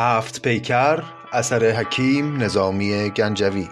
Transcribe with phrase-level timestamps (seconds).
[0.00, 3.68] هفت پیکر اثر حکیم نظامی گنجوی.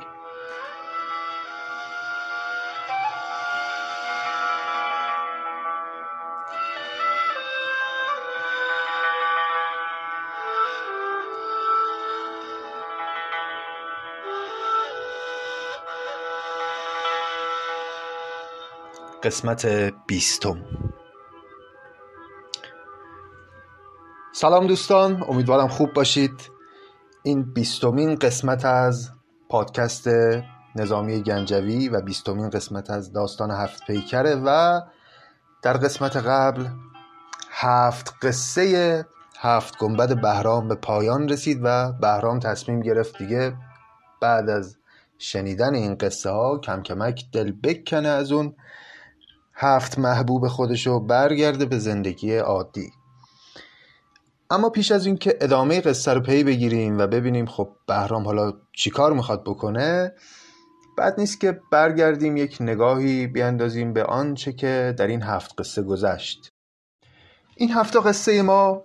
[19.22, 19.66] قسمت
[20.06, 20.56] بیستم.
[24.38, 26.50] سلام دوستان امیدوارم خوب باشید.
[27.22, 29.10] این بیستمین قسمت از
[29.48, 30.08] پادکست
[30.76, 34.80] نظامی گنجوی و بیستمین قسمت از داستان هفت پیکره و
[35.62, 36.66] در قسمت قبل
[37.50, 39.06] هفت قصه
[39.38, 43.56] هفت گنبد بهرام به پایان رسید و بهرام تصمیم گرفت دیگه
[44.20, 44.76] بعد از
[45.18, 48.54] شنیدن این قصه ها کم کمک دل بکنه از اون
[49.54, 52.92] هفت محبوب خودشو برگرده به زندگی عادی.
[54.50, 59.12] اما پیش از اینکه ادامه قصه رو پی بگیریم و ببینیم خب بهرام حالا چیکار
[59.12, 60.12] می‌خواد بکنه
[60.98, 66.48] بعد نیست که برگردیم یک نگاهی بیاندازیم به آنچه که در این هفت قصه گذشت.
[67.56, 68.82] این هفت قصه ما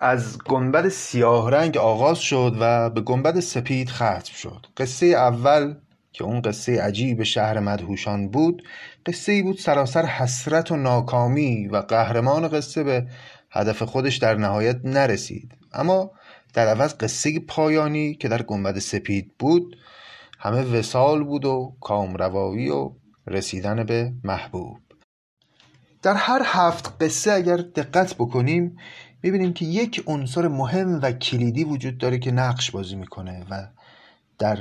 [0.00, 4.66] از گنبد سیاه رنگ آغاز شد و به گنبد سپید ختم شد.
[4.76, 5.74] قصه اول
[6.12, 8.62] که اون قصه عجیب شهر مدهوشان بود
[9.06, 13.06] قصه ای بود سراسر حسرت و ناکامی و قهرمان قصه به
[13.50, 15.52] هدف خودش در نهایت نرسید.
[15.72, 16.10] اما
[16.54, 19.76] در عوض قصه پایانی که در گنبد سپید بود
[20.38, 22.92] همه وسال بود و کامروایی و
[23.26, 24.78] رسیدن به محبوب.
[26.02, 28.76] در هر هفت قصه اگر دقت بکنیم
[29.22, 33.66] می‌بینیم که یک عنصر مهم و کلیدی وجود داره که نقش بازی می‌کنه و
[34.38, 34.58] در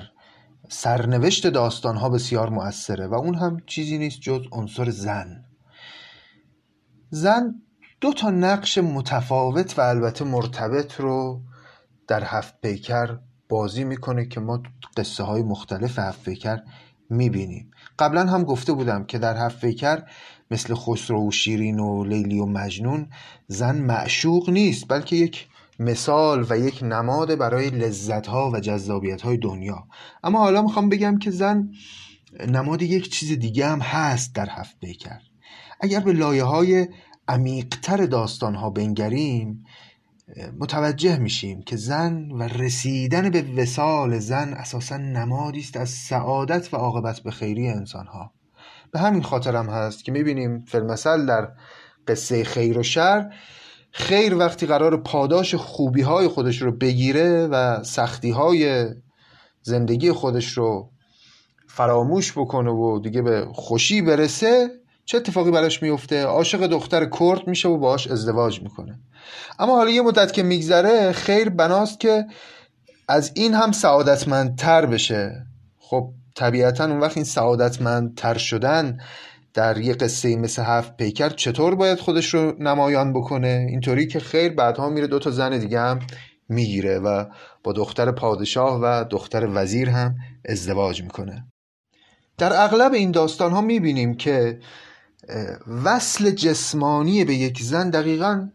[0.70, 5.46] سرنوشت داستانها بسیار مؤثره و اون هم چیزی نیست جز عنصر زن.
[7.10, 7.56] زن
[8.02, 11.42] دو تا نقش متفاوت و البته مرتبط رو
[12.08, 13.18] در هفت پیکر
[13.50, 14.64] بازی می‌کنه که ما
[14.98, 16.60] قصه های مختلف هفت پیکر
[17.10, 17.72] می‌بینیم.
[18.00, 20.04] قبلا هم گفته بودم که در هفت پیکر
[20.52, 23.10] مثل خسرو و شیرین و لیلی و مجنون
[23.48, 25.48] زن معشوق نیست بلکه یک
[25.80, 29.88] مثال و یک نماد برای لذت ها و جذابیت های دنیا.
[30.24, 31.70] اما حالا می‌خوام بگم که زن
[32.48, 35.20] نماد یک چیز دیگه هم هست در هفت پیکر.
[35.82, 36.88] اگر به لایه های
[37.30, 39.66] عمیقتر داستان ها بنگریم
[40.60, 46.78] متوجه میشیم که زن و رسیدن به وسال زن اساسا نمادی است از سعادت و
[46.78, 48.32] عاقبت به خیری انسان ها
[48.92, 51.52] به همین خاطرم هست که می‌بینیم فیلمسل در
[52.08, 53.34] قصه خیر و شر
[53.92, 58.90] خیر وقتی قرار پاداش خوبی های خودش رو بگیره و سختی های
[59.62, 60.90] زندگی خودش رو
[61.68, 64.70] فراموش بکنه و دیگه به خوشی برسه
[65.10, 69.00] چه اتفاقی براش میفته؟ عاشق دختر کرد میشه و باهاش ازدواج می‌کنه.
[69.60, 72.26] اما حالا یه مدت که میگذره خیر بناست که
[73.08, 75.46] از این هم سعادتمندتر بشه.
[75.80, 78.98] خب طبیعتا اون وقت این سعادتمندتر شدن
[79.54, 84.54] در یه قصه مثل هفت پیکر چطور باید خودش رو نمایان بکنه؟ اینطوری که خیر
[84.54, 86.00] بعدها میره دو تا زن دیگه هم
[86.50, 87.26] می‌گیره و
[87.64, 90.16] با دختر پادشاه و دختر وزیر هم
[90.46, 91.46] ازدواج می‌کنه.
[92.38, 94.60] در اغلب این داستان ها می‌بینیم که
[95.84, 98.50] وصل جسمانی به یک زن دقیقا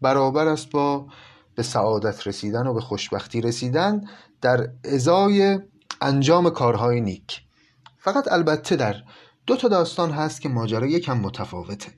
[0.00, 1.06] برابر است با
[1.54, 4.00] به سعادت رسیدن و به خوشبختی رسیدن
[4.40, 5.58] در ازای
[6.00, 7.42] انجام کارهای نیک.
[7.98, 8.94] فقط البته در
[9.46, 11.92] دو تا داستان هست که ماجرا یکم متفاوته.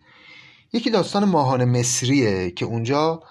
[0.73, 3.23] یکی داستان ماهان مصریه که اونجا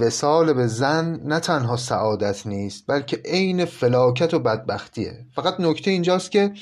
[0.00, 5.26] وسال به زن نه تنها سعادت نیست بلکه عین فلاکت و بدبختیه.
[5.34, 6.52] فقط نکته اینجاست که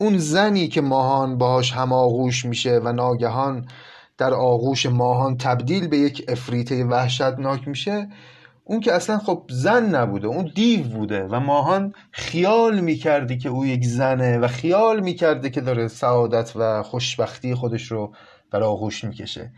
[0.00, 3.66] اون زنی که ماهان باهاش هماغوش میشه و ناگهان
[4.18, 8.08] در آغوش ماهان تبدیل به یک افریته وحشتناک میشه
[8.64, 13.66] اون که اصلا خب زن نبوده اون دیو بوده و ماهان خیال می‌کردی که او
[13.66, 18.12] یک زنه و خیال می‌کرده که داره سعادت و خوشبختی خودش رو
[18.50, 19.52] بر آغوش می‌کشه.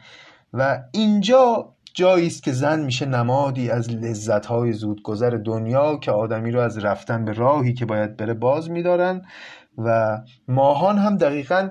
[0.52, 6.60] و اینجا جایی است که زن میشه نمادی از لذتهای زودگذر دنیا که آدمی رو
[6.60, 9.22] از رفتن به راهی که باید بره باز میدارن
[9.78, 11.70] و ماهان هم دقیقا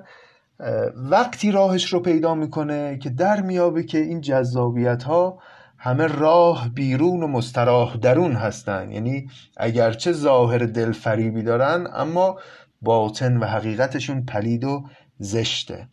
[0.95, 5.39] وقتی راهش رو پیدا می‌کنه که در میابه که این جذابیت ها
[5.77, 8.92] همه راه بیرون و مستراح درون هستن.
[8.92, 12.39] یعنی اگرچه ظاهر دلفریبی دارن اما
[12.81, 14.83] باطن و حقیقتشون پلید و
[15.19, 15.88] زشته.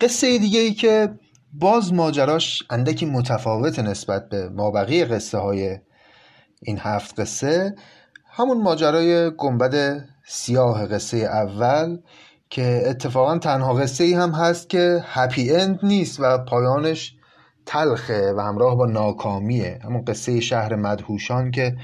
[0.00, 1.08] قصه دیگه ای که
[1.52, 5.78] باز ماجراش اندکی متفاوت نسبت به مابقی قصه های
[6.62, 7.74] این هفت قصه
[8.30, 11.98] همون ماجرای گنبد سیاه قصه اول
[12.50, 17.16] که اتفاقا تنها قصه ای هم هست که هپی اند نیست و پایانش
[17.66, 19.78] تلخه و همراه با ناکامیه.
[19.84, 21.76] همون قصه شهر مدهوشان که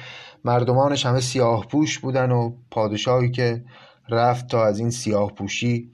[0.44, 3.64] مردمانش همه سیاه پوش بودن و پادشاهی که
[4.08, 5.93] رفت تا از این سیاه پوشی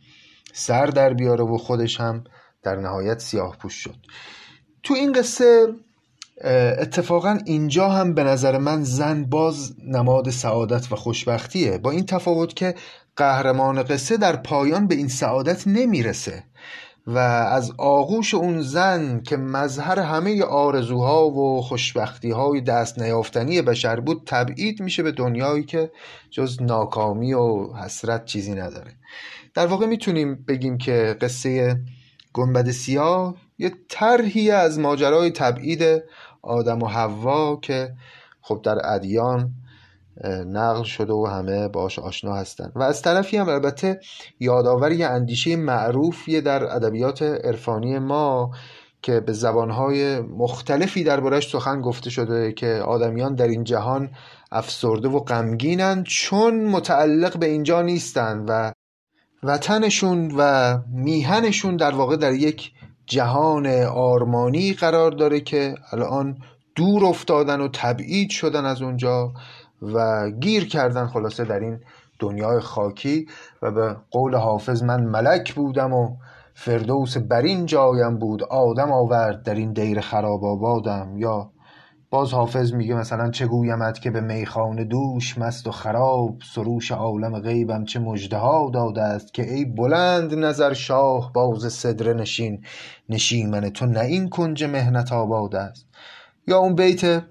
[0.52, 2.24] سر در بیاره و خودش هم
[2.62, 3.96] در نهایت سیاه پوش شد.
[4.82, 5.66] تو این قصه
[6.78, 11.78] اتفاقا اینجا هم به نظر من زن باز نماد سعادت و خوشبختیه.
[11.78, 12.74] با این تفاوت که
[13.16, 16.44] قهرمان قصه در پایان به این سعادت نمی‌رسه
[17.06, 24.22] و از آغوش اون زن که مظهر همه آرزوها و خوشبختیهای دست نیافتنی بشر بود
[24.26, 25.90] تبعید میشه به دنیایی که
[26.30, 28.92] جز ناکامی و حسرت چیزی نداره.
[29.54, 31.80] در واقع می‌تونیم بگیم که قصه
[32.32, 36.02] گنبد سیاه یه طرحی از ماجرای تبعید
[36.42, 37.94] آدم و حوا که
[38.40, 39.50] خب در ادیان
[40.46, 44.00] نقل شده و همه باش آشنا هستند و از طرفی هم البته
[44.40, 48.50] یادآوری یه اندیشه معروفیه در ادبیات عرفانی ما
[49.02, 54.10] که به زبانهای مختلفی دربارش سخن گفته شده که آدمیان در این جهان
[54.52, 58.72] افسرده و غمگینند چون متعلق به اینجا نیستند و
[59.42, 62.72] وطنشون و میهنشون در واقع در یک
[63.06, 66.38] جهان آرمانی قرار داره که الان
[66.74, 69.32] دور افتادن و تبعید شدن از اونجا
[69.82, 71.80] و گیر کردن خلاصه در این
[72.18, 73.26] دنیای خاکی
[73.62, 76.16] و به قول حافظ من ملک بودم و
[76.54, 81.50] فردوس برین جایم بود آدم آورد در این دیر خراب آبادم یا
[82.14, 87.38] باز حافظ میگه مثلا چه گویمت که به میخانه دوش مست و خراب سروش عالم
[87.38, 92.64] غیبم چه مجده ها داده است که ای بلند نظر شاه باز صدر نشین
[93.08, 95.86] نشیمن تو نه این کنج مهنت آباد است.
[96.46, 97.22] یا اون بیت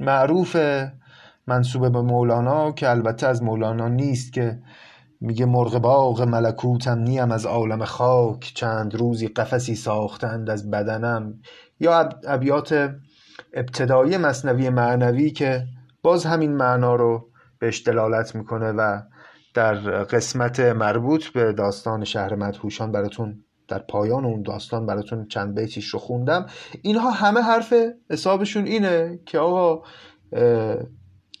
[0.00, 0.56] معروف
[1.46, 4.58] منصوب به مولانا که البته از مولانا نیست که
[5.20, 11.34] میگه مرغ باغ ملکوتم نیم از عالم خاک چند روزی قفسی ساختند از بدنم.
[11.80, 12.94] یا ابیات
[13.54, 15.64] ابتدایی مصنوی معنوی که
[16.02, 17.28] باز همین معنا رو
[17.58, 19.00] بهش دلالت می‌کنه و
[19.54, 19.74] در
[20.04, 25.98] قسمت مربوط به داستان شهر مدهوشان براتون در پایان اون داستان براتون چند بیتیش رو
[25.98, 26.46] خوندم.
[26.82, 27.74] اینها همه حرف
[28.10, 29.82] حسابشون اینه که آقا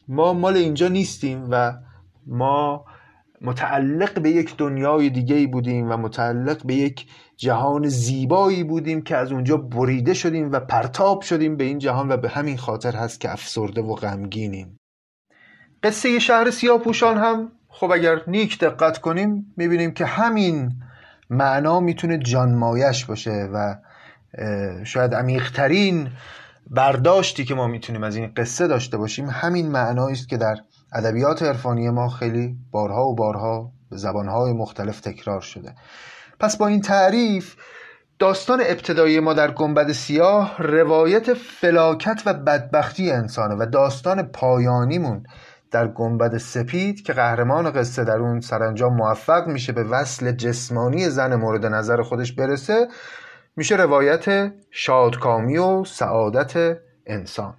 [0.08, 1.72] ما مال اینجا نیستیم و
[2.26, 2.84] ما
[3.40, 9.16] متعلق به یک دنیای دیگه ای بودیم و متعلق به یک جهان زیبایی بودیم که
[9.16, 13.20] از اونجا بریده شدیم و پرتاب شدیم به این جهان و به همین خاطر هست
[13.20, 14.76] که افسرده و غمگینیم.
[15.82, 20.72] قصه شهر سیاپوشان هم خب اگر نیک دقت کنیم می‌بینیم که همین
[21.30, 23.76] معنا می‌تونه جانمایش باشه و
[24.84, 26.10] شاید عمیقترین
[26.70, 30.56] برداشتی که ما می‌تونیم از این قصه داشته باشیم همین معنایی است که در
[30.92, 35.74] ادبیات عرفانی ما خیلی بارها و بارها به زبانهای مختلف تکرار شده.
[36.40, 37.56] پس با این تعریف
[38.18, 45.26] داستان ابتدایی ما در گنبد سیاه روایت فلاکت و بدبختی انسانه و داستان پایانیمون
[45.70, 51.34] در گنبد سپید که قهرمان قصه در اون سرانجام موفق میشه به وصل جسمانی زن
[51.34, 52.88] مورد نظر خودش برسه
[53.56, 57.54] میشه روایت شادکامی و سعادت انسان.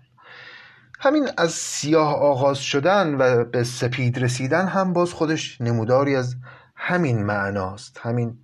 [1.00, 6.36] همین از سیاه آغاز شدن و به سپید رسیدن هم باز خودش نموداری از
[6.76, 8.38] همین معناست همین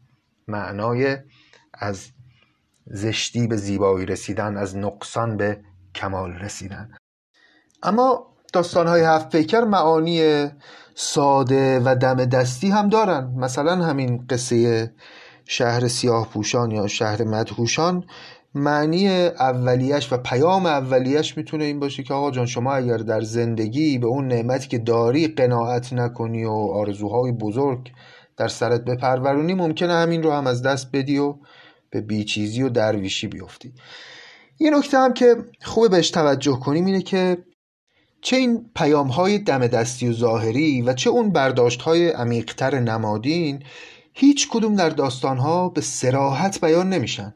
[0.52, 1.18] معنای
[1.74, 2.08] از
[2.86, 5.62] زشتی به زیبایی رسیدن از نقصان به
[5.96, 6.92] کمال رسیدن.
[7.84, 10.48] اما داستانهای هفت پیکر معانی
[10.96, 13.34] ساده و دم دستی هم دارن.
[13.38, 14.92] مثلا همین قصه
[15.46, 18.04] شهر سیاه پوشان یا شهر مدهوشان
[18.56, 23.98] معنی اولیش و پیام اولیش می‌تونه این باشه که آقا جان شما اگر در زندگی
[23.98, 27.92] به اون نعمتی که داری قناعت نکنی و آرزوهای بزرگ
[28.42, 31.36] در سرت بپرورونی ممکنه همین رو هم از دست بدی و
[31.90, 33.74] به بیچیزی و درویشی بیفتی.
[34.60, 37.38] یه نکته هم که خوبه بهش توجه کنیم اینه که
[38.22, 43.64] چه این پیام های دم دستی و ظاهری و چه اون برداشت های عمیقتر نمادین
[44.14, 47.36] هیچ کدوم در داستان ها به سراحت بیان نمیشن.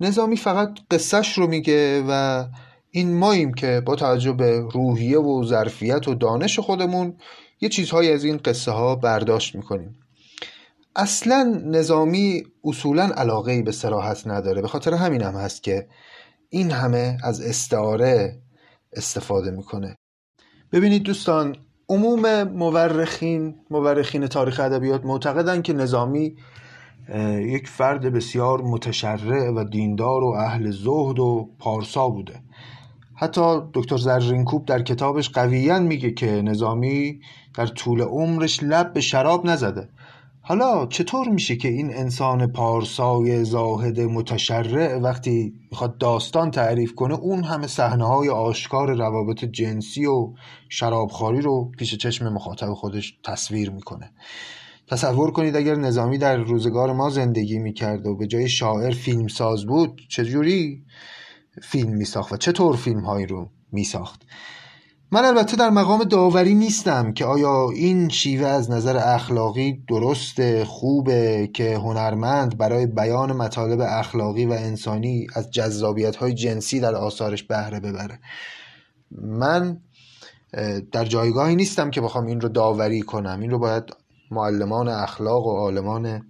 [0.00, 2.44] نظامی فقط قصهش رو میگه و
[2.90, 7.16] این ماییم که با توجه به روحیه و ظرفیت و دانش خودمون
[7.60, 9.99] یه چیزهایی از این قصه ها برداشت می‌کنیم.
[10.96, 14.62] اصلا نظامی اصولا علاقه به سراحت نداره.
[14.62, 15.88] به خاطر همین هم هست که
[16.48, 18.42] این همه از استعاره
[18.92, 19.96] استفاده می‌کنه.
[20.72, 21.56] ببینید دوستان
[21.88, 26.36] عموم مورخین مورخین تاریخ ادبیات معتقدند که نظامی
[27.38, 32.40] یک فرد بسیار متشرع و دیندار و اهل زهد و پارسا بوده.
[33.14, 37.20] حتی دکتر زرینکوب در کتابش قویا میگه که نظامی
[37.54, 39.88] در طول عمرش لب به شراب نزده.
[40.42, 47.44] حالا چطور میشه که این انسان پارسای زاهد متشرع وقتی می‌خواد داستان تعریف کنه اون
[47.44, 50.32] همه صحنه های آشکار روابط جنسی و
[50.68, 54.10] شرابخواری رو پیش چشم مخاطب خودش تصویر می‌کنه.
[54.86, 59.66] تصور کنید اگر نظامی در روزگار ما زندگی می‌کرد و به جای شاعر فیلم ساز
[59.66, 60.84] بود چجوری
[61.62, 64.22] فیلم میساخت و چطور فیلم هایی رو میساخت؟
[65.12, 71.50] من البته در مقام داوری نیستم که آیا این شیوه از نظر اخلاقی درست خوبه
[71.54, 77.80] که هنرمند برای بیان مطالب اخلاقی و انسانی از جذابیت های جنسی در آثارش بهره
[77.80, 78.18] ببره.
[79.22, 79.80] من
[80.92, 83.40] در جایگاهی نیستم که بخوام این رو داوری کنم.
[83.40, 83.84] این رو باید
[84.30, 86.22] معلمان اخلاق و عالمان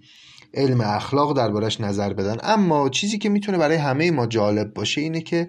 [0.53, 2.37] علم اخلاق دربارش نظر بدن.
[2.43, 5.47] اما چیزی که می‌تونه برای همه ما جالب باشه اینه که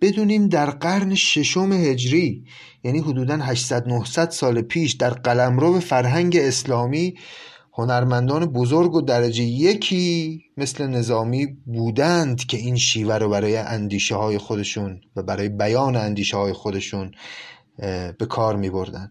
[0.00, 2.44] بدونیم در قرن ششم هجری
[2.84, 7.14] یعنی حدودا 800 900 سال پیش در قلمرو فرهنگ اسلامی
[7.72, 14.38] هنرمندان بزرگ و درجه یکی مثل نظامی بودند که این شیوه رو برای اندیشه های
[14.38, 17.10] خودشون و برای بیان اندیشه های خودشون
[18.18, 19.10] به کار می بردن.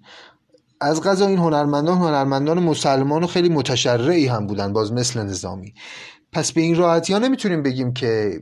[0.81, 5.73] از غذا این هنرمندان هنرمندان مسلمان و خیلی متشرعی هم بودن باز مثل نظامی
[6.31, 8.41] پس به این راحتی ها نمی‌تونیم بگیم که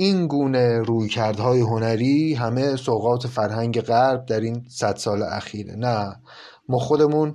[0.00, 5.74] این گونه رویکردهای هنری همه سوقات فرهنگ غرب در این صد سال اخیره.
[5.74, 6.16] نه
[6.68, 7.34] ما خودمون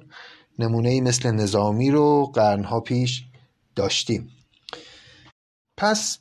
[0.60, 3.24] نمونه ای مثل نظامی رو قرنها پیش
[3.76, 4.30] داشتیم.
[5.78, 6.18] پس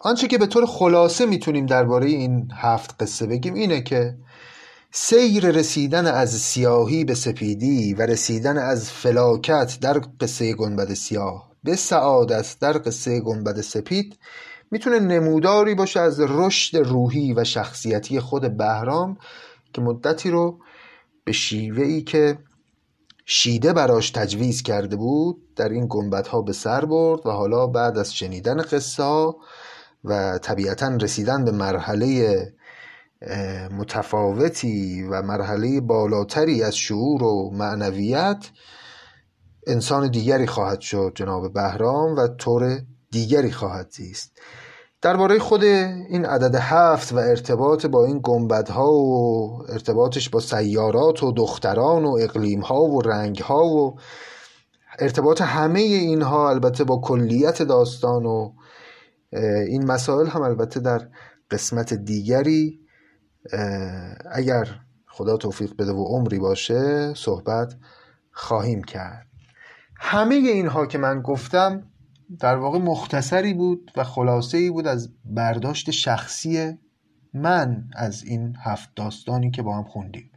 [0.00, 4.16] آنچه که به طور خلاصه می‌تونیم درباره این هفت قصه بگیم اینه که
[4.92, 11.76] سیر رسیدن از سیاهی به سپیدی و رسیدن از فلاکت در قصه گنبد سیاه به
[11.76, 14.18] سعادت در قصه گنبد سپید
[14.70, 19.18] می‌تونه نموداری باشه از رشد روحی و شخصیتی خود بهرام
[19.72, 20.58] که مدتی رو
[21.24, 22.38] به شیوه ای که
[23.24, 28.14] شیده براش تجویز کرده بود در این گنبدها به سر برد و حالا بعد از
[28.14, 29.32] شنیدن قصه
[30.04, 32.52] و طبیعتا رسیدن به مرحله
[33.78, 38.46] متفاوتی و مرحله بالاتری از شعور و معنویت
[39.66, 42.80] انسان دیگری خواهد شد جناب بهرام و طور
[43.16, 44.40] دیگری خواهد زیست.
[45.02, 51.32] درباره خود این عدد هفت و ارتباط با این گنبدها و ارتباطش با سیارات و
[51.32, 53.98] دختران و اقلیمها و رنگها و
[54.98, 58.52] ارتباط همه اینها البته با کلیت داستان و
[59.68, 61.08] این مسائل هم البته در
[61.50, 62.80] قسمت دیگری
[64.32, 64.68] اگر
[65.06, 67.74] خدا توفیق بده و عمری باشه صحبت
[68.32, 69.26] خواهیم کرد.
[70.00, 71.82] همه اینها که من گفتم
[72.40, 76.78] در واقع مختصری بود و خلاصه ای بود از برداشت شخصی
[77.34, 80.30] من از این هفت داستانی که با هم خوندیم.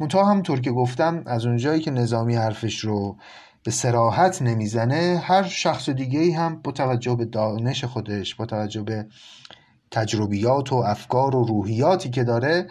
[0.00, 3.16] منتها همونطور که گفتم از اونجایی که نظامی حرفش رو
[3.64, 8.82] به سراحت نمی‌زنه هر شخص دیگه ای هم با توجه به دانش خودش با توجه
[8.82, 9.06] به
[9.90, 12.66] تجربیات و افکار و روحیاتی که داره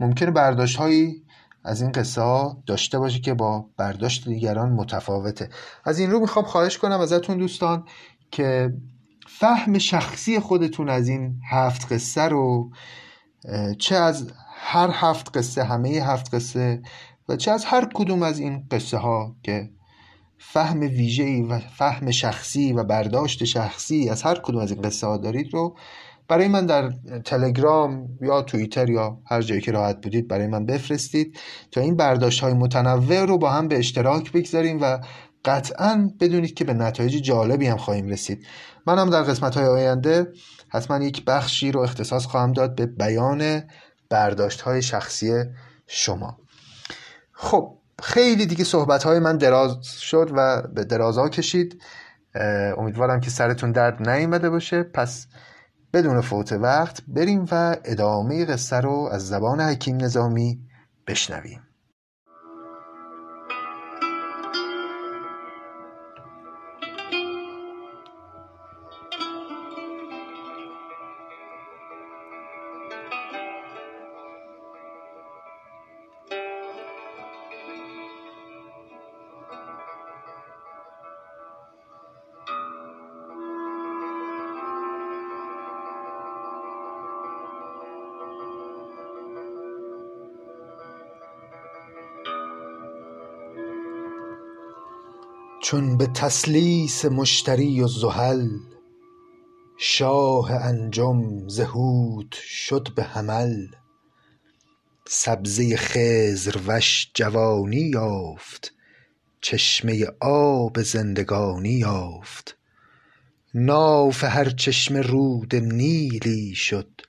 [0.00, 1.22] ممکنه برداشت هایی
[1.68, 5.48] از این قصه ها داشته باشه که با برداشت دیگران متفاوته.
[5.84, 7.84] از این رو می‌خوام خواهش کنم ازتون دوستان
[8.30, 8.72] که
[9.26, 12.70] فهم شخصی خودتون از این هفت قصه رو
[13.78, 16.82] چه از هر هفت قصه همه هفت قصه
[17.28, 19.70] و چه از هر کدوم از این قصه ها که
[20.38, 25.16] فهم ویژه‌ای و فهم شخصی و برداشت شخصی از هر کدوم از این قصه ها
[25.16, 25.76] دارید رو
[26.28, 26.92] برای من در
[27.24, 31.38] تلگرام یا توییتر یا هر جایی که راحت بودید برای من بفرستید
[31.72, 34.98] تا این برداشت های متنوع رو با هم به اشتراک بگذاریم و
[35.44, 38.46] قطعا بدونید که به نتایج جالبی هم خواهیم رسید.
[38.86, 40.32] من هم در قسمت های آینده
[40.68, 43.62] حتما یک بخشی رو اختصاص خواهم داد به بیان
[44.10, 45.44] برداشت های شخصی
[45.86, 46.38] شما.
[47.32, 51.82] خب خیلی دیگه صحبت های من دراز شد و به درازا کشید.
[52.78, 54.82] امیدوارم که سرتون درد نیامده باشه.
[54.82, 55.26] پس
[55.92, 60.60] بدون فوت وقت بریم و ادامه قصه رو از زبان حکیم نظامی
[61.06, 61.67] بشنویم.
[95.60, 98.48] چون به تسلیس مشتری و زحل
[99.78, 101.60] شاه انجم ز
[102.32, 103.66] شد به حمل.
[105.08, 108.74] سبزه خضر وش جوانی یافت
[109.40, 112.56] چشمه آب زندگانی یافت.
[113.54, 117.00] ناف هر چشمه رود نیلی شد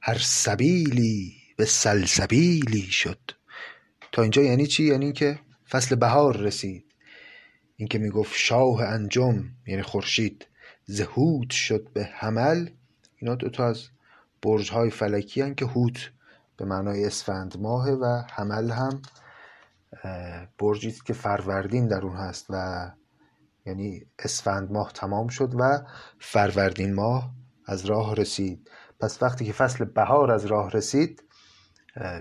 [0.00, 3.20] هر سبیلی به سلسبیلی شد.
[4.12, 5.38] تا اینجا یعنی چی؟ یعنی که
[5.70, 6.91] فصل بهار رسید.
[7.82, 10.46] اینکه می‌گفت شاه انجم یعنی خورشید
[10.84, 12.68] زهود شد به حمل.
[13.16, 13.88] اینا دوتا از
[14.42, 16.12] برج های فلکی هن که هوت
[16.56, 19.02] به معنای اسفند ماه و حمل هم
[20.58, 22.90] برجی است که فروردین در اون هست و
[23.66, 25.78] یعنی اسفند ماه تمام شد و
[26.18, 27.30] فروردین ماه
[27.66, 28.70] از راه رسید.
[29.00, 31.22] پس وقتی که فصل بهار از راه رسید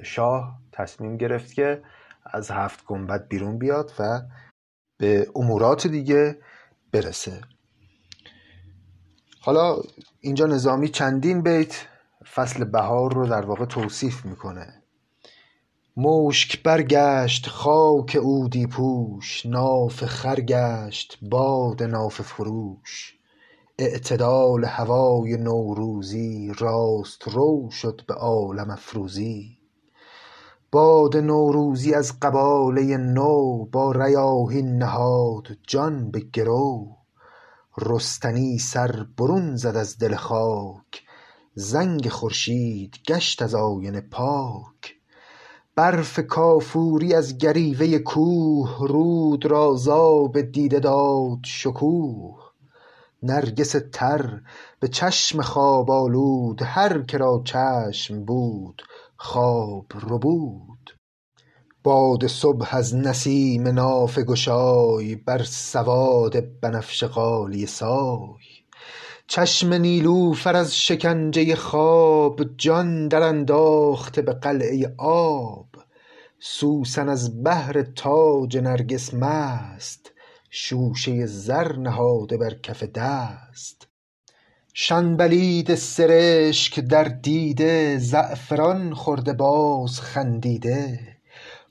[0.04, 1.84] شاه تصمیم گرفت که
[2.26, 4.22] از هفت گنبد بیرون بیاد و
[5.02, 6.38] به امورات دیگه
[6.92, 7.42] برسه.
[9.40, 9.78] حالا
[10.20, 11.88] اینجا نظامی چندین بیت
[12.34, 14.84] فصل بهار رو در واقع توصیف می‌کنه.
[15.98, 23.16] مشک برگشت خاک اودی پوش ناف خرگشت باد ناف فروش.
[23.78, 29.61] اعتدال هوای نوروزی راست رو شد به عالم افروزی.
[30.74, 36.88] باد نوروزی از قباله نو با ریاحین نهاد جان به گرو.
[37.78, 41.04] رستنی سر برون زد از دل خاک
[41.56, 44.96] زنگ خورشید گشت از آینه پاک.
[45.76, 52.40] برف کافوری از گریوه کوه رود را زآب دیده داد شکوه.
[53.24, 54.42] نرگس تر
[54.80, 58.82] به چشم خواب آلود هر که را چشم بود
[59.24, 60.98] خواب ربود.
[61.84, 68.44] باد صبح از نسیم نافه گشای بر سواد بنفشه غالیه سای.
[69.28, 75.68] چشم نیلوفر از شکنجه خواب جان درانداخته به قلعه آب.
[76.40, 80.12] سوسن از بهر تاج نرگس مست
[80.50, 83.81] شوشه زر نهاده بر کف دست.
[84.84, 91.00] شنبلید سرشک در دیده زعفران خورده باز خندیده.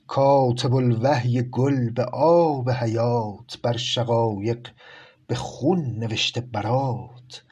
[0.07, 4.67] کاتب الوحی گل به آب حیات بر شقایق
[5.27, 7.43] به خون نوشته برات.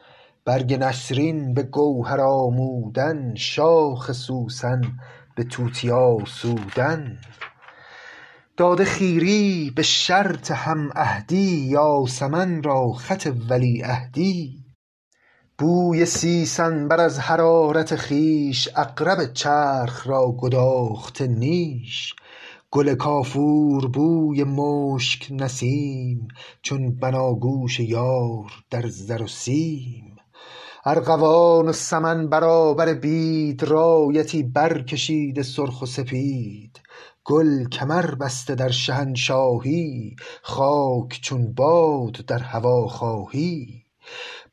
[0.45, 4.81] برگ نسرین به گوهر آمودن شاخ سوسن
[5.35, 7.17] به توتیا آسودن.
[8.57, 14.58] داده خیری به شرط هم عهدی یاسمن را خط ولیعهدی
[15.59, 22.13] بوی سیسنبر از حرارت خویش عقرب چرخ را گداخته نیش.
[22.71, 26.27] گل کافور بوی مشک نسیم
[26.61, 30.15] چون بناگوش یار در زر و سیم.
[30.85, 36.79] ارغوان و سمن برابر بید رایتی برکشیده سرخ و سپید.
[37.25, 43.83] گل کمر بسته در شهنشاهی خاک چون باد در هواخواهی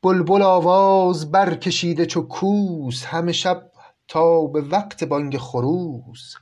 [0.03, 3.71] بلبل آواز برکشیده چو کوس همه شب
[4.07, 6.35] تا به وقت بانگ خروس.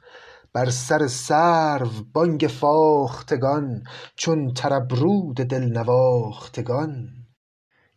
[0.53, 3.83] بر سر سرو بانگ فاختگان
[4.15, 7.09] چون طرب رود دل نواختگان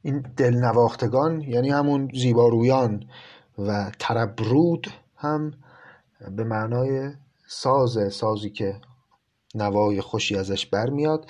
[0.03, 3.05] این دل نواختگان یعنی همون زیبارویان
[3.59, 5.53] و طرب رود هم
[6.31, 7.11] به معنای
[7.47, 8.81] سازه سازی که
[9.55, 11.27] نوای خوشی ازش برمیاد.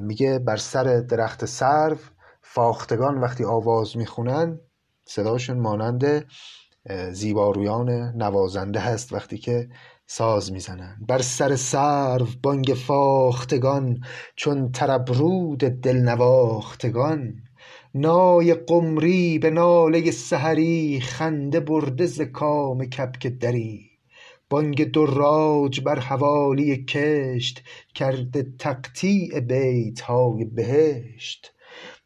[0.00, 1.96] میگه بر سر درخت سرو
[2.50, 4.60] فاختگان وقتی آواز می‌خونن
[5.04, 6.26] صداشون مانند
[7.12, 9.68] زیبارویان نوازنده هست وقتی که
[10.06, 10.96] ساز می‌زنن.
[11.08, 14.00] بر سر سرو بانگ فاختگان
[14.36, 17.34] چون طرب رود دل نواختگان
[17.94, 23.90] نای قمری به ناله سحری خنده برده ز کام کبک دری.
[24.50, 27.62] بانگ دراج بر حوالی کشت
[27.94, 31.52] کرده تقطیع بیت های بهشت.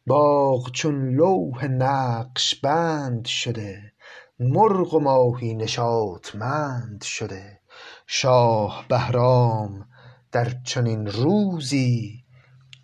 [0.07, 3.93] باغ چون لوح نقشبند شده
[4.39, 7.59] مرغ و ماهی نشاطمند شده.
[8.07, 9.87] شاه بهرام
[10.31, 12.23] در چنین روزی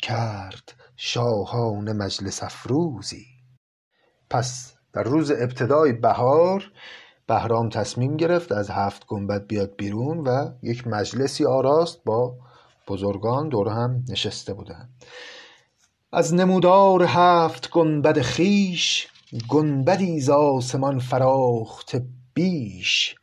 [0.02, 3.26] کرد شاهانه مجلس افروزی.
[4.30, 6.72] پس در روز ابتدای بهار
[7.28, 12.38] بهرام تصمیم گرفت از هفت گنبد بیاد بیرون و یک مجلسی آراست با
[12.88, 14.90] بزرگان دور هم نشسته بودند.
[16.12, 19.08] از نمودار هفت گنبد خویش
[19.50, 23.16] گنبدی ز آسمان فراخته بیش.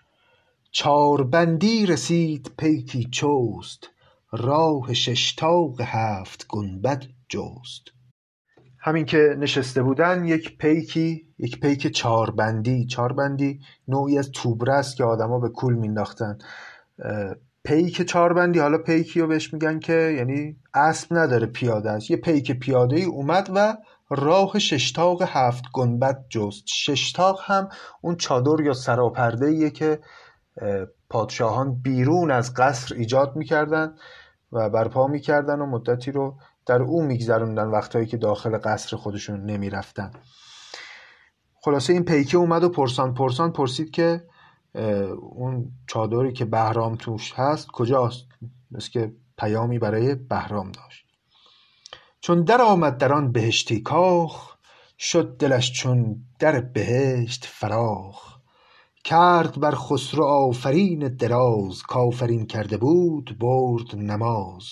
[0.70, 3.90] چاربندی رسید پیکی چست
[4.32, 7.82] راه شش طاق هفت گنبد جست.
[8.78, 15.04] همین که نشسته بودن یک پیکی یک پیک چاربندی چاربندی نوعی از توبره است که
[15.04, 16.38] آدما به کول مینداختن
[17.66, 22.10] پیک چاربندی حالا پیکی رو بهش میگن که یعنی اسب نداره پیاده است.
[22.10, 23.76] یه پیک پیاده ای اومد و
[24.10, 26.62] راه ششتاق هفت گنبد جست.
[26.66, 27.68] ششتاق هم
[28.00, 30.00] اون چادر یا سراپرده ایه که
[31.10, 33.94] پادشاهان بیرون از قصر ایجاد می‌کردن
[34.52, 40.10] و برپا می‌کردن و مدتی رو در او میگذروندن وقتهایی که داخل قصر خودشون نمی‌رفتن.
[41.64, 44.22] خلاصه این پیکه اومد و پرسان پرسان پرسید که
[45.20, 48.24] اون چادری که بهرام توش هست کجاست
[48.70, 51.06] مثل که پیامی برای بهرام داشت.
[52.20, 54.56] چون در آمد در آن بهشتی کاخ
[54.98, 58.36] شد دلش چون در بهشت فراخ.
[59.04, 64.64] کرد بر خسرو آفرین دراز کافرین کرده بود برد نماز.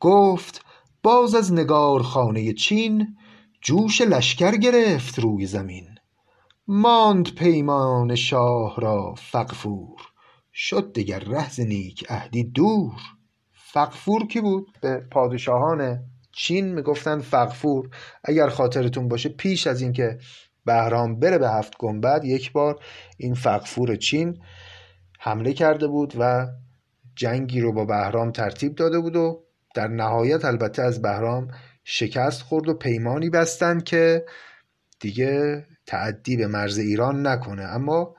[0.00, 0.64] گفت
[1.02, 3.16] باز از نگار خانه چین
[3.62, 5.89] جوش لشکر گرفت روی زمین.
[6.72, 10.00] ماند پیمان شاه را فقفور
[10.52, 12.92] شد دگر ره نیک عهدی دور.
[13.52, 17.90] فقفور کی بود؟ به پادشاهان چین می‌گفتن فقفور
[18.24, 20.18] اگر خاطرتون باشه پیش از اینکه
[20.64, 22.80] بهرام بره به هفت گنبد یک بار
[23.16, 24.38] این فقفور چین
[25.20, 26.46] حمله کرده بود و
[27.16, 31.48] جنگی رو با بهرام ترتیب داده بود و در نهایت البته از بهرام
[31.84, 34.24] شکست خورد و پیمانی بستن که
[35.00, 37.62] دیگه تعدی به مرز ایران نکنه.
[37.62, 38.14] اما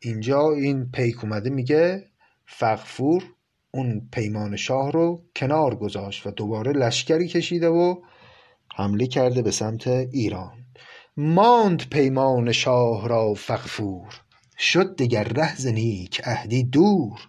[0.00, 2.04] اینجا این پیک اومده میگه
[2.46, 3.24] فقفور
[3.70, 7.94] اون پیمان شاه رو کنار گذاشت و دوباره لشکری کشیده و
[8.76, 10.52] حمله کرده به سمت ایران.
[11.16, 14.20] ماند پیمان شاه را فقفور
[14.58, 17.28] شد دگر ره نیک عهدی دور.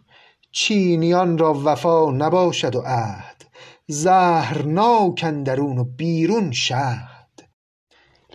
[0.52, 3.46] چینیان را وفا نباشد و عهد.
[3.88, 7.13] زهرناک اندرون و بیرون شهد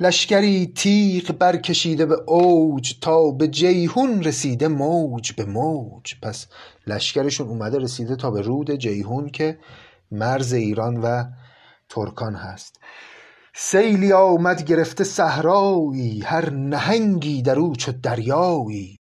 [0.00, 6.14] لشکری تیغ برکشیده به اوج تا به جیهون رسیده موج به موج.
[6.22, 6.46] پس
[6.86, 9.58] لشکرشون اومده رسیده تا به رود جیهون که
[10.10, 11.24] مرز ایران و
[11.88, 12.80] ترکان هست.
[13.54, 18.98] سیلی آمد گرفته صحرایی هر نهنگی در او چو دریایی.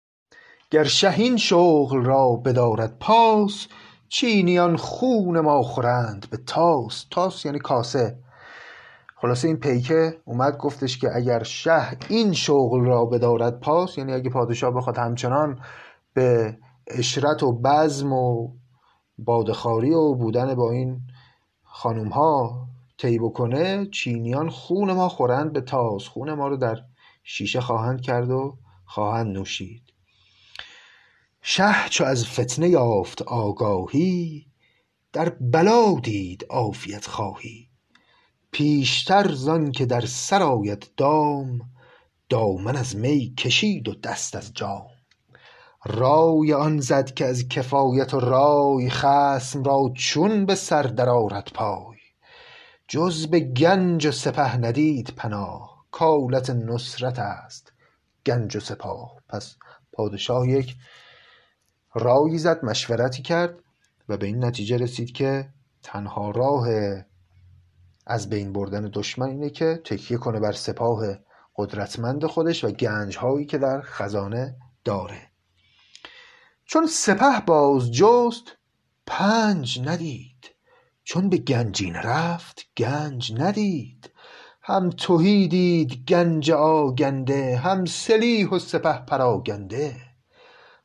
[0.72, 3.68] گر شهین شغل را بدارد پاس
[4.10, 7.06] چینیان خون ما خورند به تاس.
[7.12, 8.23] تاس یعنی کاسه.
[9.24, 14.30] خلاصه این پیکه اومد گفتش که اگر شه این شغل را بدارد پاس یعنی اگه
[14.30, 15.60] پادشاه بخواد همچنان
[16.14, 16.58] به
[16.88, 18.52] اشرت و بزم و
[19.18, 21.02] بادخاری و بودن با این
[21.64, 26.78] خانوم ها طی بکنه چینیان خون ما خورند به تاس خون ما رو در
[27.24, 29.84] شیشه خواهند کرد و خواهند نوشید.
[31.42, 34.46] شه چو از فتنه یافت آگاهی
[35.14, 37.73] در بلا دید عافیت خواهی.
[38.54, 41.62] پیشتر زان که در سر آید دام
[42.30, 44.88] دامن از می کشید و دست از جام.
[45.86, 51.98] رای آن زد که از کفایت و رای خصم را چون به سر درآرد پای.
[52.88, 57.74] جز به گنج و سپه ندید پناه کالت نصرت است
[58.26, 59.16] گنج و سپاه.
[59.30, 59.56] پس
[59.94, 60.76] پادشاه یک
[61.94, 63.56] رایی زد مشورتی کرد
[64.10, 65.50] و به این نتیجه رسید که
[65.84, 66.68] تنها راه
[68.06, 71.04] از بین بردن دشمن اینه که تکیه کنه بر سپاه
[71.56, 75.22] قدرتمند خودش و گنج هایی که در خزانه داره.
[76.66, 78.58] چون سپه باز جست
[79.06, 80.50] پنج ندید.
[81.04, 84.10] چون به گنجین رفت گنج ندید.
[84.62, 89.96] هم تهی دید گنج آگنده هم سلیح و سپه پراگنده.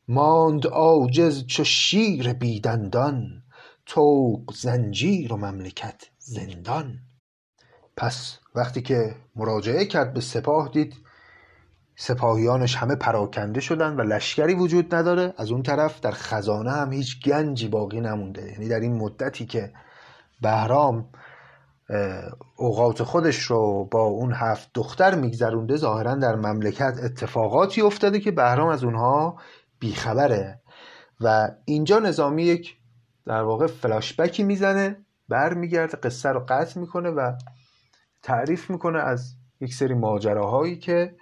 [0.09, 3.43] ماند عاجز چو شیر بیدندان
[3.87, 6.99] طوق زنجیر و مملکت زندان.
[7.99, 10.95] پس وقتی که مراجعه کرد به سپاه دید
[11.97, 15.35] سپاهیانش همه پراکنده شدن و لشکری وجود نداره.
[15.37, 18.53] از اون طرف در خزانه هم هیچ گنجی باقی نمونده.
[18.53, 19.73] یعنی در این مدتی که
[20.43, 21.09] بهرام
[22.57, 28.69] اوقات خودش رو با اون هفت دختر میگذرونده ظاهرا در مملکت اتفاقاتی افتاده که بهرام
[28.69, 29.37] از اونها
[29.79, 30.61] بیخبره.
[31.21, 32.77] و اینجا نظامی یک
[33.27, 34.97] در واقع فلاشبکی می‌زنه
[35.29, 37.33] برمیگرده قصه رو قطع می‌کنه و
[38.23, 41.17] تعریف می‌کنه از یک سری ماجراهایی که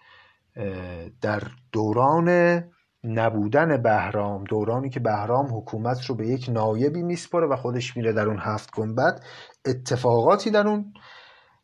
[1.20, 2.62] در دوران
[3.04, 8.28] نبودن بهرام دورانی که بهرام حکومت رو به یک نایبی میسپره و خودش میره در
[8.28, 9.24] اون هفت گنبد
[9.66, 10.94] اتفاقاتی در اون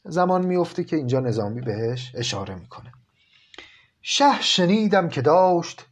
[0.05, 2.93] زمان میفته که اینجا نظامی بهش اشاره می‌کنه.
[4.03, 5.87] شه شنیدم که داشت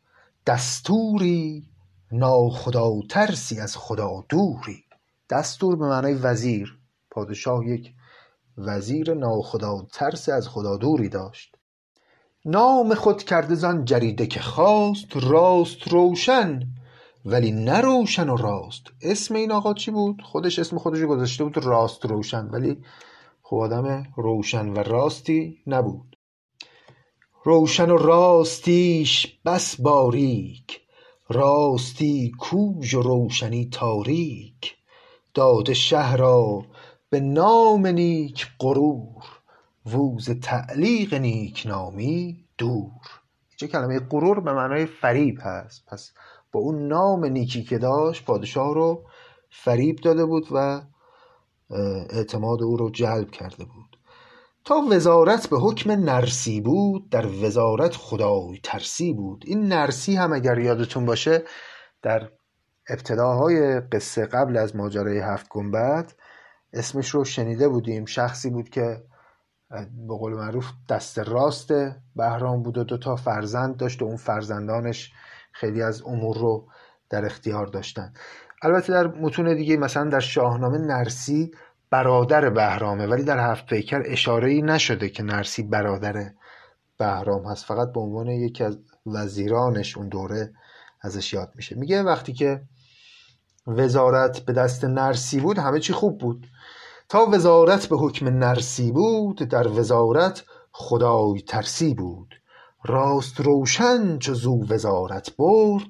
[0.47, 1.71] دستوری
[2.13, 4.85] ناخدا ترسی از خدا دوری.
[5.31, 6.79] دستور به معنای وزیر
[7.11, 7.95] پادشاه یک
[8.67, 11.57] وزیر ناخدا ترس از خدا دوری داشت.
[12.45, 16.63] نام خود کرده زان جریده که خواست راست روشن
[17.25, 18.83] ولی نه روشن و راست.
[19.03, 22.85] اسم این آقا چی بود؟ خودش اسم خودش گذاشته بود راست روشن ولی
[23.43, 26.17] خب آدم روشن و راستی نبود.
[27.45, 30.81] روشن و راستیش بس باریک
[31.29, 34.77] راستی کوژ و روشنی تاریک.
[35.35, 36.65] داده شه را
[37.11, 39.25] به نام نیک غرور
[39.87, 43.01] ووز تعلیق نیکنامی دور.
[43.51, 45.87] اینجا کلمه غرور به معنای فریب هست.
[45.87, 46.13] پس
[46.53, 49.05] با اون نام نیکی که داشت پادشاه رو
[49.51, 50.83] فریب داده بود و
[52.11, 53.99] اعتماد او رو جلب کرده بود.
[54.65, 59.45] تا وزارت به حکم نرسی بود در وزارت خدای ترسی بود.
[59.47, 61.43] این نرسی هم اگر یادتون باشه
[62.03, 62.31] در
[62.89, 66.13] ابتداهای قصه قبل از ماجرای هفت گنبد
[66.73, 68.05] اسمش رو شنیده بودیم.
[68.05, 69.03] شخصی بود که
[70.09, 71.73] به قول معروف دست راست
[72.17, 75.13] بهرام بود و دو تا فرزند داشت و اون فرزندانش
[75.53, 76.69] خیلی از امور رو
[77.11, 78.13] در اختیار داشتن.
[78.63, 81.51] البته در متون دیگه مثلا در شاهنامه نرسی
[81.91, 86.31] برادر بهرامه ولی در هفت پیکر اشاره ای نشده که نرسی برادر
[86.99, 87.65] بهرام هست.
[87.65, 90.53] فقط به عنوان یکی از وزیرانش اون دوره
[91.01, 91.77] ازش یاد میشه.
[91.77, 92.63] میگه وقتی که
[93.77, 96.47] وزارت به دست نرسی بود همه چی خوب بود.
[97.09, 102.35] تا وزارت به حکم نرسی بود در وزارت خدای ترسی بود.
[102.85, 105.89] راست روشن چو زو وزارت برد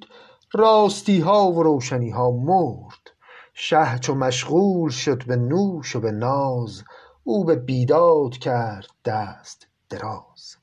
[0.53, 3.11] راستی ها و روشنی ها مرد.
[3.55, 6.83] شه چو مشغول شد به نوش و به ناز
[7.25, 10.60] او به بیداد کرد دست دراز.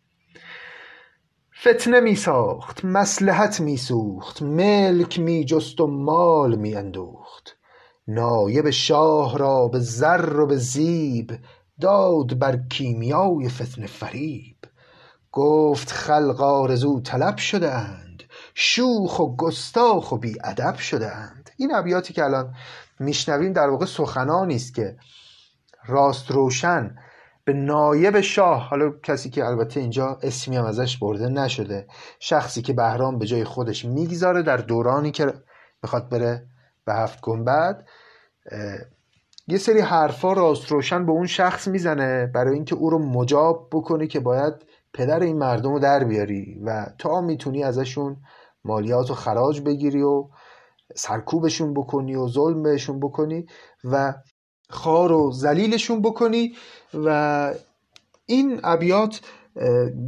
[1.61, 7.57] فتنه می ساخت مصلحت می سوخت ملک می جست و مال می اندوخت.
[8.07, 11.39] نایب شاه را به زر و به زیب
[11.81, 14.57] داد بر کیمیای فتنه فریب.
[15.31, 21.49] گفت خلق آرزو طلب شده اند شوخ و گستاخ و بی ادب شده اند.
[21.57, 22.55] این ابیاتی که الان
[22.99, 24.97] میشنویم در واقع سخنانی است که
[25.87, 26.95] راست روشن
[27.47, 28.69] به نایب شاه.
[28.69, 31.87] حالا کسی که البته اینجا اسمی هم ازش برده نشده.
[32.19, 35.33] شخصی که بهرام به جای خودش می‌گذاره در دورانی که
[35.83, 36.47] می‌خواد بره
[36.85, 37.87] به هفت گنبد
[39.47, 44.07] یه سری حرفا راست روشن به اون شخص می‌زنه برای اینکه او رو مجاب بکنه
[44.07, 44.53] که باید
[44.93, 48.17] پدر این مردم رو در بیاری و تا می‌تونی ازشون
[48.63, 50.27] مالیات و خراج بگیری و
[50.95, 53.45] سرکوبشون بکنی و ظلم بهشون بکنی
[53.83, 54.13] و
[54.69, 56.55] خار و زلیلشون بکنی.
[56.93, 57.53] و
[58.25, 59.21] این ابیات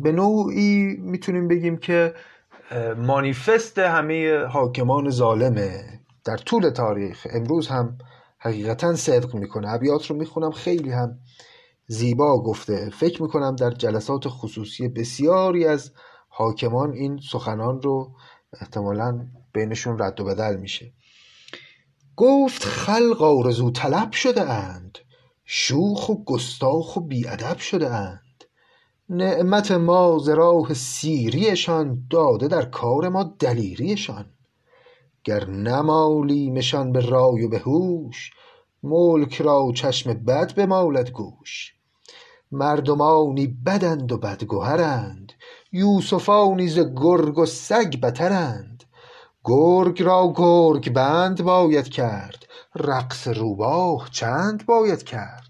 [0.02, 2.14] به نوعی می‌تونیم بگیم که
[2.98, 6.00] مانیفست همه حاکمان ظالمه.
[6.26, 7.98] در طول تاریخ امروز هم
[8.40, 9.74] حقیقتا صدق می‌کنه.
[9.74, 11.20] ابیات رو می‌خونم خیلی هم
[11.88, 12.90] زیبا گفته.
[12.90, 15.92] فکر می‌کنم در جلسات خصوصی بسیاری از
[16.30, 18.12] حاکمان این سخنان رو
[18.62, 20.92] احتمالا بینشون رد و بدل میشه.
[22.16, 24.98] گفت خلق آرزو طلب شده اند.
[25.52, 28.44] شوخ و گستاخ و بیادب شده اند
[29.10, 34.26] نعمت ما ز راه سیریشان داده در کار ما دلیریشان.
[35.24, 38.32] گر نمالیمشان به رای و به هوش
[38.84, 41.74] ملک را چشم بد بمالد گوش.
[42.52, 45.32] مردمانی بدند و بدگهرند
[45.72, 48.84] یوسفانی ز گرگ و سگ بترند.
[49.44, 52.49] گرگ را گرگ بند باید کرد.
[52.76, 55.50] رقص روباه چند باید کرد؟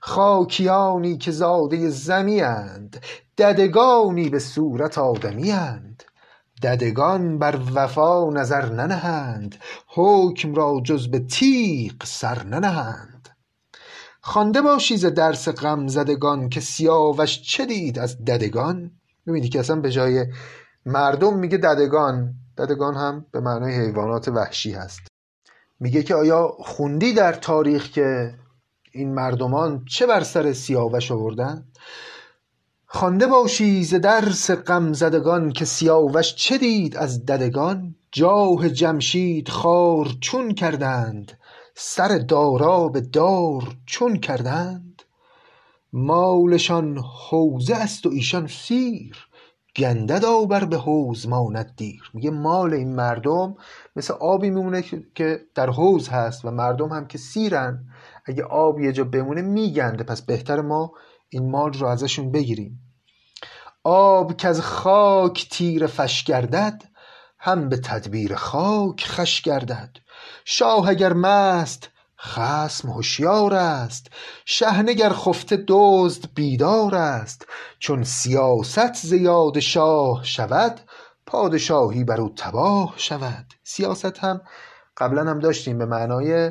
[0.00, 3.00] خاکیانی که زاده زمی اند
[3.38, 6.02] ددگانی به صورت آدمی اند.
[6.62, 9.56] ددگان بر وفا نظر ننهند
[9.94, 13.28] حکم را جز به تیغ سر ننهند.
[14.20, 18.90] خوانده باشی ز درس غم زدگان که سیاوش چه دید از ددگان؟
[19.26, 20.26] می‌بینی که اصلا به جای
[20.86, 22.34] مردم میگه ددگان.
[22.58, 25.13] ددگان هم به معنای حیوانات وحشی هست.
[25.80, 28.34] میگه که آیا خوندی در تاریخ که
[28.92, 31.64] این مردمان چه بر سر سیاوش آوردن؟
[32.86, 40.08] خوانده باشی ز درس غم زدگان که سیاوش چه دید از ددگان؟ جاه جمشید خوار
[40.20, 41.38] چون کردند
[41.74, 45.02] سر دارا به دار چون کردند.
[45.92, 49.16] مالشان حوزه است و ایشان سیر
[49.76, 52.10] گندد آور به حوض ماند دیر.
[52.14, 53.56] میگه مال این مردم
[53.96, 54.82] مثل آبی میمونه
[55.14, 57.84] که در حوض هست و مردم هم که سیرن.
[58.24, 60.04] اگه آب یه جا بمونه میگنده.
[60.04, 60.92] پس بهتر ما
[61.28, 62.80] این مال رو ازشون بگیریم.
[63.84, 66.82] آب که از خاک تیره فش گردد
[67.38, 69.96] هم به تدبیر خاک خش گردد.
[70.44, 71.90] شاه اگر مست
[72.24, 74.06] خصم هوشیار است.
[74.44, 77.46] شحنه گر خفته دزد بیدار است.
[77.78, 80.80] چون سیاست ز یاد شاه شود
[81.26, 83.46] پادشاهی بر او تباه شود.
[83.64, 84.40] سیاست هم
[84.96, 86.50] قبلا هم داشتیم به معنای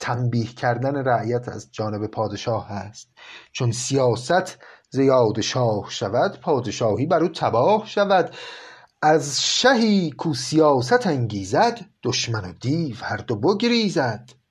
[0.00, 3.08] تنبیه کردن رعیت از جانب پادشاه هست
[3.52, 4.58] چون سیاست
[4.90, 8.34] زیاد شاه شود پادشاهی بر او تباه شود.
[9.02, 14.41] از شهی کو سیاست انگیزد دشمن و دیو هر دو بگریزد.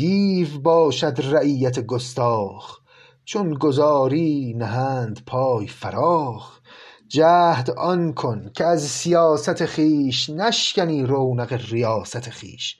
[0.00, 2.78] دیو باشد رعیت گستاخ
[3.24, 6.60] چون گذاری نهند پای فراخ.
[7.08, 12.78] جهد آن کن که از سیاست خویش نشکنی رونق ریاست خویش.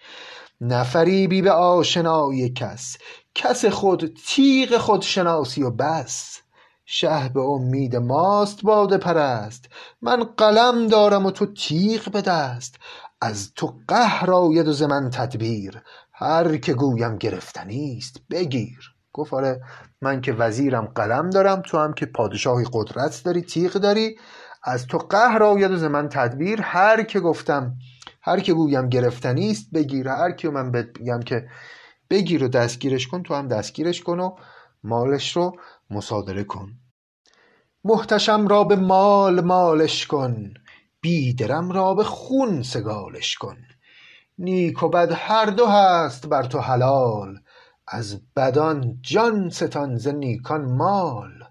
[0.61, 2.97] نفریبی به آشنای کس
[3.35, 6.39] کس خود تیغ خود شناسی و بس.
[6.87, 9.69] شه به امید ماست باده پرست
[10.03, 12.77] من قلم دارم و تو تیغ به دست.
[13.21, 15.83] از تو قهر آید و ز من تدبیر
[16.21, 18.95] هر که گویم گرفتنیست بگیر.
[19.13, 19.61] گفت آره
[20.03, 24.17] من که وزیرم قلم دارم تو هم که پادشاهی قدرت داری تیغ داری.
[24.65, 26.63] از تو قهر آید ز من تدبیر.
[26.63, 27.75] هر که گفتم
[28.23, 30.09] هر که گویم گرفتنی است بگیر.
[30.09, 31.49] هر که من بگم که
[32.11, 34.37] بگیر و دستگیرش کن تو هم دستگیرش کن و
[34.85, 35.57] مالش رو
[35.91, 36.69] مصادره کن.
[37.85, 40.55] محتشم را به مال مالش کن
[41.01, 43.57] بیدرم را به خون سگالش کن.
[44.43, 47.39] نیک و بد هر دو هست بر تو حلال
[47.89, 51.45] از بدان جان ستان ز نیکان مال.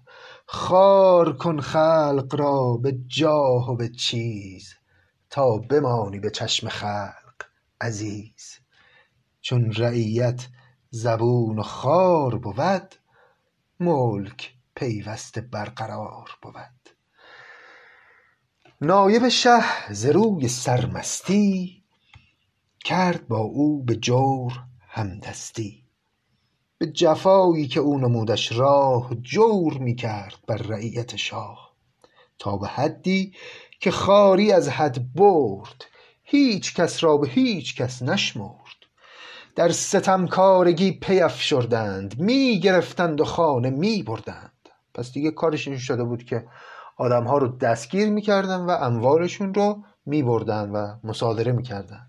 [0.46, 4.74] خوار کن خلق را به جاه و به چیز
[5.30, 7.44] تا بمانی به چشم خلق
[7.80, 8.58] عزیز.
[9.40, 10.48] چون رعیت
[10.90, 12.94] زبون و خوار بود
[13.80, 16.96] ملک پیوسته برقرار بود.
[18.80, 21.79] نایب شه ز روی سرمستی
[22.84, 24.52] کرد با او به جور
[24.88, 25.84] همدستی.
[26.78, 31.70] به جفایی که او نمودش راه جور می کرد بر رعیت شاه.
[32.38, 33.32] تا به حدی
[33.80, 35.84] که خواری از حد برد
[36.22, 38.80] هیچ کس را به هیچ کس نشمرد.
[39.56, 44.68] در ستمکارگی پی افشردند می گرفتند و خانه می بردند.
[44.94, 46.46] پس دیگه کارش این شده بود که
[46.96, 52.06] آدمها رو دستگیر می‌کردن و اموالشون رو می بردن و مصادره می‌کردن.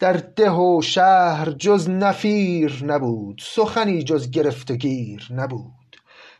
[0.00, 5.96] در ده و شهر جز نفیر نبود سخنی جز گرفت و گیر نبود.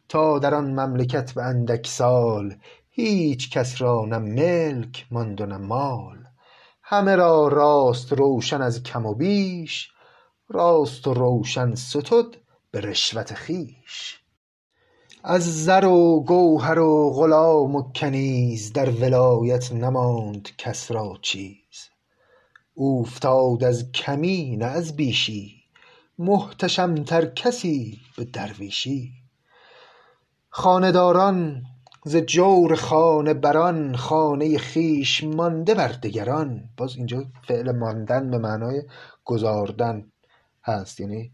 [0.09, 2.55] تا در آن مملکت به اندک سال
[2.90, 6.18] هیچ کس را نه ملک ماند و نه مال.
[6.83, 9.90] همه را راست روشن از کم و بیش
[10.49, 12.37] راست و روشن ستد
[12.70, 14.20] به رشوت خویش.
[15.25, 21.60] از زر و گوهر و غلام و کنیز در ولایت نماند کس را چیز.
[22.81, 25.64] اوفتاد از کمی نه از بیشی
[26.19, 29.12] محتشم تر کسی به درویشی.
[30.49, 31.62] خانه داران
[32.05, 36.69] ز جور خانه بران خانه خویش مانده بر دگران.
[36.77, 38.83] باز اینجا فعل ماندن به معنای
[39.25, 40.12] گذاردن
[40.64, 41.01] هست.
[41.01, 41.33] یعنی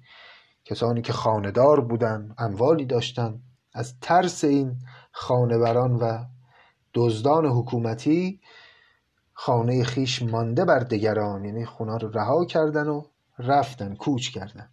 [0.64, 1.12] کسانی که
[1.54, 3.40] دار بودن اموالی داشتن.
[3.74, 4.76] از ترس این
[5.12, 6.24] خانه بران و
[6.94, 8.40] دزدان حکومتی
[9.38, 13.02] خانه خویش مانده بر دگران یعنی خونه رو رها کردن و
[13.38, 14.68] رفتن کوچ کردن.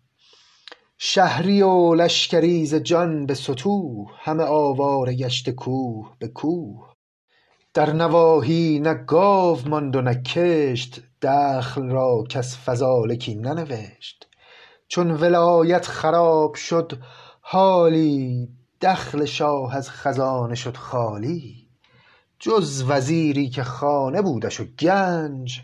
[0.98, 6.94] شهری و لشکری ز جان به ستوه همه آواره گشته کوه به کوه.
[7.74, 14.28] در نواحی نه گاو ماند و نه کشت دخل را کس فذلکی ننوشت.
[14.88, 17.02] چون ولایت خراب شد
[17.42, 18.50] حالی
[18.82, 21.63] دخل شاه از خزانه شد خالی.
[22.46, 25.62] جز وزیری که خانه بودش و گنج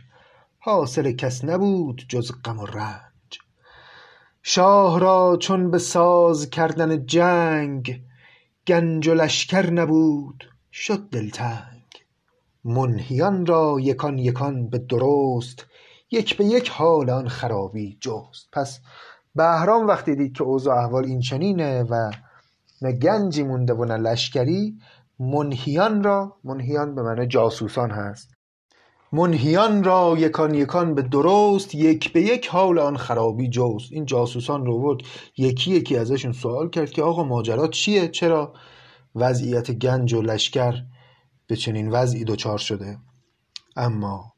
[0.60, 3.40] حاصل کس نبود جز غم و رنج.
[4.44, 8.02] شاه را چون به ساز کردن جنگ
[8.68, 12.06] گنج و لشکر نبود شد دلتنگ.
[12.64, 15.66] منهیان را یکان یکان به درست
[16.12, 18.50] یک به یک حال آن خرابی جست.
[18.54, 18.80] پس
[19.36, 22.12] بهرام وقتی دید که اوضاع احوال این چنینه و
[22.82, 24.80] نه گنجی مونده و نه لشکری
[25.20, 28.30] منهیان را منهیان به معنی جاسوسان هست.
[29.12, 33.92] منهیان را یکان یکان به درست یک به یک حال آن خرابی جست.
[33.92, 35.04] این جاسوسان رو بود
[35.38, 38.54] یکی یکی ازشون سوال کرد که آقا ماجرا چیه؟ چرا
[39.16, 40.74] وضعیت گنج و لشکر
[41.48, 42.98] به چنین وضعی دچار شده؟
[43.76, 44.34] اما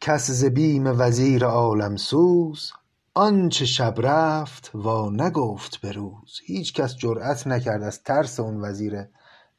[0.00, 2.72] کس ز بیم وزیر عالم سوز
[3.14, 6.40] آنچه شب رفت وا نگفت به روز.
[6.46, 8.94] هیچ کس جرأت نکرد از ترس اون وزیر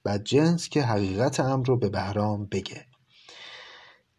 [0.05, 2.85] بدجنس که حقیقت امر رو به بهرام بگه.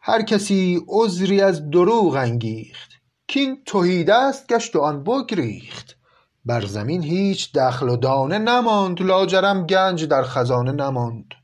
[0.01, 2.91] هر کسی عذری از دروغ انگیخت
[3.26, 5.97] کین تهیدست گشت و آن بگریخت.
[6.45, 11.35] بر زمین هیچ دخل و دانه نماند لاجرم گنج در خزانه نماند.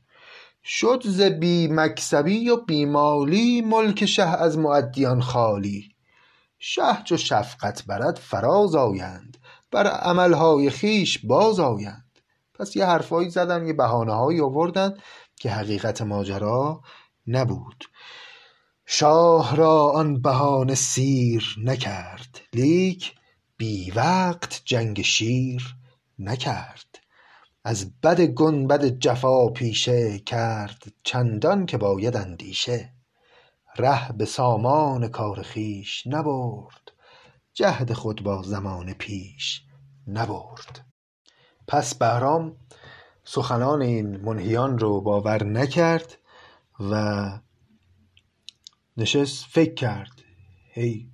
[0.63, 5.89] شد ز بی مکسبی و بی مالی ملک شه از مؤدیان خالی.
[6.59, 9.37] شه چو شفقت برد فراز آیند
[9.71, 12.08] بر عملهای خویش باز آیند.
[12.59, 14.97] پس یه حرفایی زدن یه بهانه‌هایی آوردن
[15.35, 16.81] که حقیقت ماجرا
[17.27, 17.83] نبود.
[18.85, 23.15] شاه را آن بهانه سیر نکرد لیک
[23.57, 25.75] بی وقت جنگ شیر
[26.19, 26.99] نکرد.
[27.63, 32.93] از بد گنبد جفا پیشه کرد چندان که باید اندیشه.
[33.77, 36.91] ره به سامان کار خویش نبرد
[37.53, 39.63] جهد خود با زمانه پیش
[40.07, 40.88] نبرد.
[41.69, 42.55] پس بهرام
[43.23, 46.17] سخنان این منهیان رو باور نکرد
[46.79, 47.25] و
[48.97, 50.11] نشست فکر کرد.
[50.73, 51.09] هی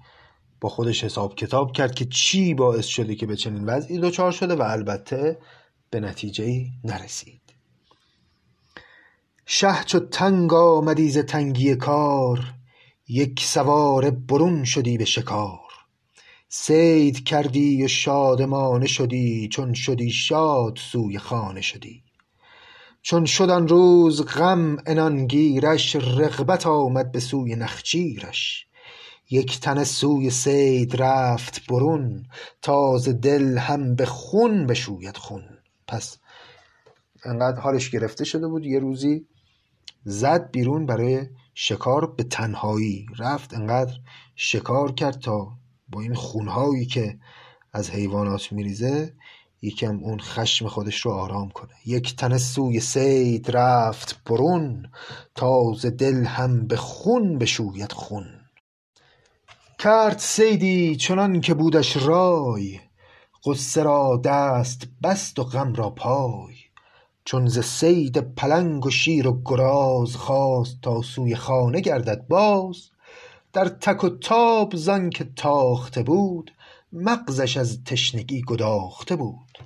[0.62, 4.56] با خودش حساب کتاب کرد که چی باعث شده که به چنین وضعی دچار شده
[4.56, 5.38] و البته
[5.90, 7.42] به نتیجه نرسید.
[9.46, 12.54] شه چو تنگ آمدی ز تنگی کار
[13.08, 15.65] یک سواره برون شدی به شکار.
[16.58, 22.04] صید کردی و شادمانه شدی چون شدی شاد سوی خانه شدی.
[23.02, 28.68] چون شد آن روز غم عنان گیرش رغبت آمد به سوی نخچیرش
[29.30, 32.26] یک تنه سوی صید رفت برون
[32.62, 35.44] تا دل هم به خون بشوید خون.
[35.88, 36.18] پس
[37.26, 39.26] انقدر حالش گرفته شده بود یه روزی
[40.04, 43.06] زد بیرون برای شکار به تنهایی.
[43.20, 43.94] رفت انقدر
[44.36, 45.58] شکار کرد تا
[45.98, 47.18] این خونهایی که
[47.74, 49.14] از حیوانات میریزه
[49.62, 51.74] یکم اون خشم خودش رو آرام کنه.
[51.86, 54.92] یک تن سوی صید رفت برون
[55.36, 58.26] تا ز دل هم به خون بشوید خون.
[59.80, 62.80] کرد صیدی چنان که بودش رای
[63.44, 66.56] غصه را دست بست و غم را پای.
[67.26, 72.90] چون ز صید پلنگ و شیر و گراز خواست تا سوی خانه گردد باز
[73.56, 76.52] در تک و تاب زانکه تاخته بود
[76.92, 79.58] مغزش از تشنگی گداخته بود.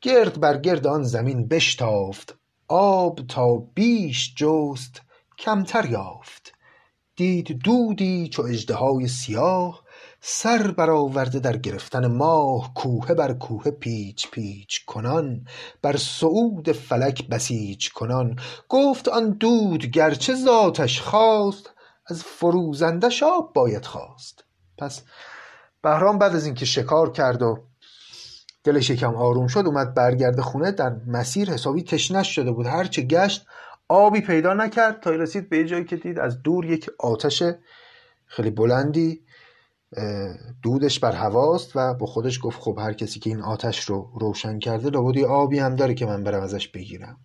[0.00, 2.34] گرد بر گرد آن زمین بشتافت
[2.68, 5.02] آب تا بیش جست
[5.38, 6.52] کمتر یافت.
[7.16, 9.82] دید دودی چو اژدهای سیاه
[10.20, 15.46] سر برآورده در گرفتن ماه کوهه بر کوهه پیچ پیچ کنان
[15.82, 18.38] بر صعود فلک بسیج کنان.
[18.68, 21.75] گفت آن دود گرچه ز آتش خاست
[22.06, 24.44] از فروزندش آب باید خواست.
[24.78, 25.02] پس
[25.82, 27.58] بهرام بعد از اینکه شکار کرد و
[28.64, 30.72] دلش یکم آروم شد اومد برگرده خونه.
[30.72, 32.66] در مسیر حسابی تشنش شده بود.
[32.66, 33.46] هرچه گشت
[33.88, 35.00] آبی پیدا نکرد.
[35.00, 37.42] تا رسید به جایی که دید از دور یک آتش
[38.26, 39.26] خیلی بلندی
[40.62, 44.58] دودش بر هواست و با خودش گفت خب هر کسی که این آتش رو روشن
[44.58, 47.16] کرده لابد آبی هم داره که من برم ازش بگیرم.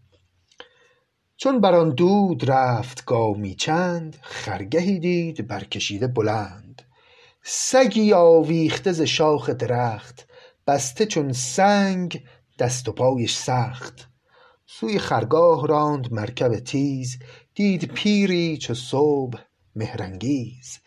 [1.44, 6.82] چون بر آن دود رفت گامی چند خرگهی دید برکشیده بلند.
[7.44, 10.28] سگی آویخته ز شاخ درخت
[10.68, 12.24] بسته چون سنگ
[12.60, 14.10] دست و پایش سخت.
[14.66, 17.20] سوی خرگاه راند مرکب تیز
[17.56, 19.40] دید پیری چو صبح
[19.76, 20.80] مهرانگیز.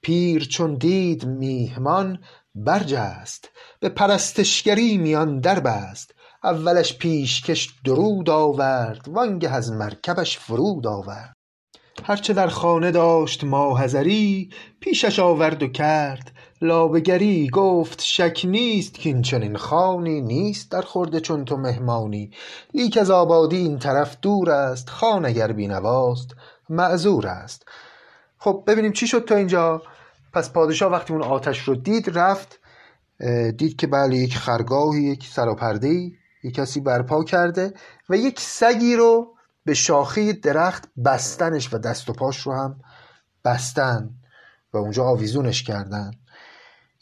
[0.00, 2.18] پیر چون دید میهمان
[2.54, 3.50] برجست
[3.80, 6.14] به پرستشگری میان در بست
[6.44, 11.34] اولش پیشکش درود آورد وانگه از مرکبش فرود آورد.
[12.04, 16.32] هرچه در خانه داشت ماحضری پیشش آورد و کرد.
[16.62, 22.30] لابه گری گفت شک نیست کاین چنین خوانی نیست در خورد چون تو مهمانی.
[22.74, 26.28] لیک از آبادی این طرف دور است خان اگر بی نواست
[26.68, 27.66] معذور است.
[28.38, 29.82] خب ببینیم چی شد تا اینجا.
[30.32, 32.60] پس پادشاه وقتی اون آتش رو دید رفت
[33.56, 36.10] دید که بله یک خرگاهی یک سراپرده
[36.44, 37.72] یک کسی برپا کرده
[38.08, 39.34] و یک سگی رو
[39.64, 42.80] به شاخه درخت بستنش و دست و پاش رو هم
[43.44, 44.10] بستن
[44.72, 46.10] و اونجا آویزونش کردن.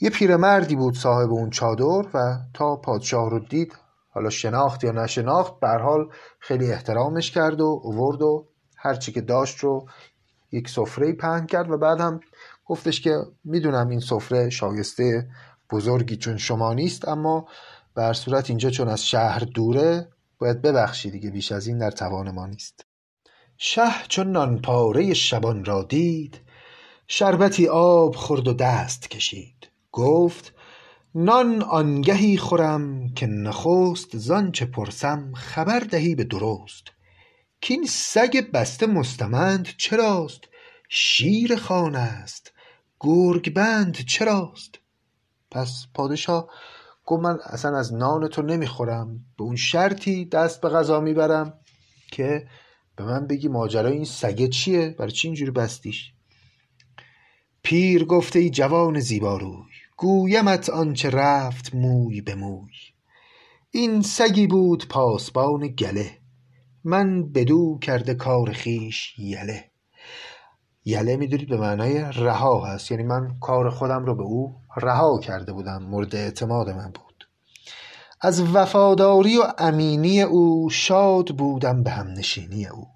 [0.01, 3.77] یه پیرمردی بود صاحب اون چادر و تا پادشاه رو دید
[4.11, 9.59] حالا شناخت یا نشناخت به حال خیلی احترامش کرد و اوورد و هرچی که داشت
[9.59, 9.87] رو
[10.53, 12.21] یک سفره پهن کرد و بعد هم
[12.67, 15.29] گفتش که می‌دونم این سفره شایسته
[15.71, 17.49] بزرگی چون شما نیست اما
[17.95, 21.91] به هر صورت اینجا چون از شهر دوره باید ببخشی دیگه بیش از این در
[21.91, 22.85] توان ما نیست.
[23.59, 26.41] شه چون نانپاره شبان را دید
[27.09, 29.69] شربتی آب خورد و دست کشید.
[29.93, 30.55] گفت
[31.15, 36.85] نان آنگهی خورم که نخست زانچه پرسم خبر دهی به درست.
[37.69, 40.41] کاین سگ بسته مستمند چراست؟
[40.89, 42.53] شیر خانه است
[43.01, 44.79] گرگ بند چراست؟
[45.51, 46.49] پس پادشاه
[47.07, 49.25] گفت من اصلا از نان تو نمی‌خورم.
[49.39, 51.55] به اون شرطی دست به غذا می‌برم
[52.13, 52.47] که
[52.97, 56.13] به من بگی ماجرای این سگه چیه؟ برای چی اینجوری بستیش؟
[57.63, 62.73] پیر گفته ای جوان زیباروی گویمت آنچه رفت موی به موی.
[63.71, 66.19] این سگی بود پاسبان گله
[66.85, 69.71] من بدو کرده کار خیش یله.
[70.85, 75.53] یله می‌دونید به معنای رها هست یعنی من کار خودم رو به او رها کرده
[75.53, 77.29] بودم مورد اعتماد من بود.
[78.21, 82.87] از وفاداری و امینی او شاد بودم به همنشینی او.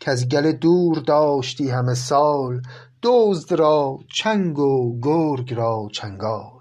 [0.00, 2.62] که از گله دور داشتی همه سال
[3.02, 6.58] دزد را چنگ و گرگ را چنگال.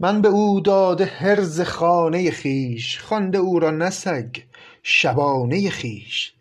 [0.00, 4.36] من به او داده حرز خانه خویش خوانده او را نه سگ
[4.82, 6.34] شبانه خویش.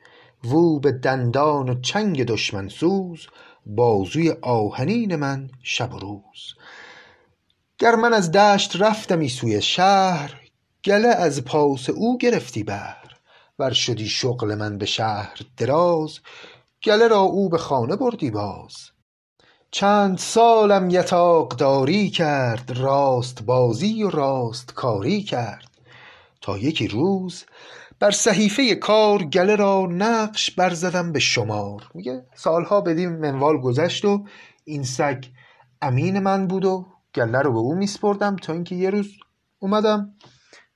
[0.44, 3.28] وو به دندان و چنگ دشمن سوز
[3.66, 6.56] بازوی آهنین من شب و روز.
[7.80, 10.42] گر من از دشت رفتمی سوی شهر
[10.86, 13.16] گله از پاس او گرفتی بهر.
[13.60, 16.20] ور شدی شغل من به شهر دراز
[16.84, 18.76] گله را او به خانه بردی باز.
[19.72, 25.72] چند سالم یتاقداری کرد راست بازی و راست کاری کرد.
[26.42, 27.46] تا یکی روز
[28.00, 31.90] بر صحیفه کار گله را نقش برزدم به شمار.
[31.94, 34.26] میگه سالها بدین منوال گذشت و
[34.64, 35.26] این سگ
[35.82, 36.66] امین من بود
[37.16, 39.12] گله رو به او میسپردم تا اینکه یه روز
[39.60, 40.16] اومدم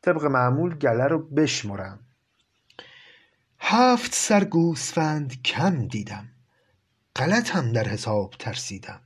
[0.01, 1.99] طبق معمول گله رو بشمرم.
[3.59, 6.27] هفت سر گوسفند کم دیدم.
[7.15, 9.01] غلط هم در حساب ترسیدم.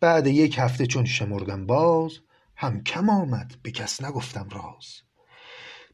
[0.00, 2.12] بعد یک هفته چون شمردم باز
[2.56, 4.86] هم کم آمد به کس نگفتم راز.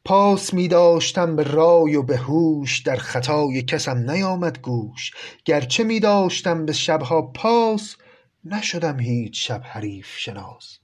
[0.05, 5.11] پاس می داشتم به رای و به هوش در خطای کسم نیامد گوش.
[5.45, 7.97] گرچه می داشتم به شبها پاس
[8.45, 10.78] نشدم هیچ شب حریف شناس.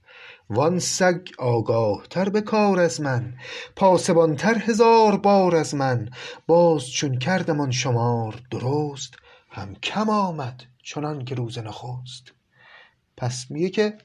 [0.49, 3.33] وان سگ آگاه تر به کار از من
[3.75, 6.09] پاسبان تر هزار بار از من.
[6.47, 9.13] باز چون کردم آن شمار درست
[9.49, 12.23] هم کم آمد چنان که روز نخست.
[13.17, 13.97] پس میگه که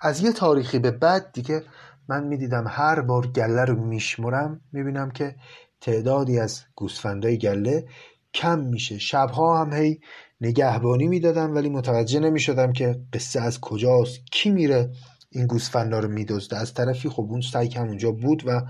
[0.00, 1.64] از یه تاریخی به بعد دیگه
[2.08, 5.36] من می‌دیدم هر بار گله رو میشمرم می‌بینم که
[5.80, 7.88] تعدادی از گوسفندای گله
[8.34, 8.98] کم میشه.
[8.98, 10.00] شبها هم هی
[10.40, 14.90] نگهبانی می‌دادم ولی متوجه نمی‌شدم که قصه از کجاست کی میره
[15.30, 16.56] این گوسفندا رو میدزده.
[16.56, 18.62] از طرفی خب اون سگ هم اونجا بود و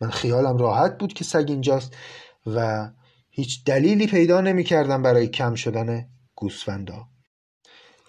[0.00, 1.96] من خیالم راحت بود که سگ اینجاست
[2.46, 2.88] و
[3.30, 7.06] هیچ دلیلی پیدا نمی‌کردم برای کم شدن گوسفندا.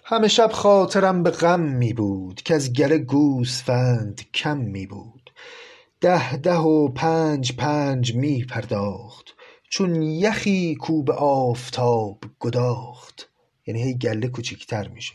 [0.04, 5.30] همه شب خاطرم به غم می بود که از گله گوسفند کم می بود
[6.00, 9.34] ده ده و پنج پنج می پرداخت
[9.70, 13.30] چون یخی کو به آفتاب گداخت.
[13.66, 15.14] یعنی هی گله کوچیکتر می شد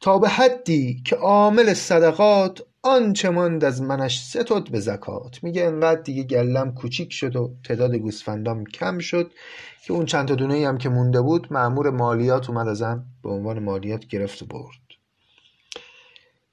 [0.00, 5.44] تا به حدی که عامل صدقات آنچه ماند از منش ستد به زکات.
[5.44, 9.30] میگه انقدر دیگه گلم کوچیک شد و تعداد گوسفندام کم شد
[9.86, 13.58] که اون چند تا دونه هم که مونده بود مأمور مالیات اومد ازم به عنوان
[13.58, 14.85] مالیات گرفت و برد.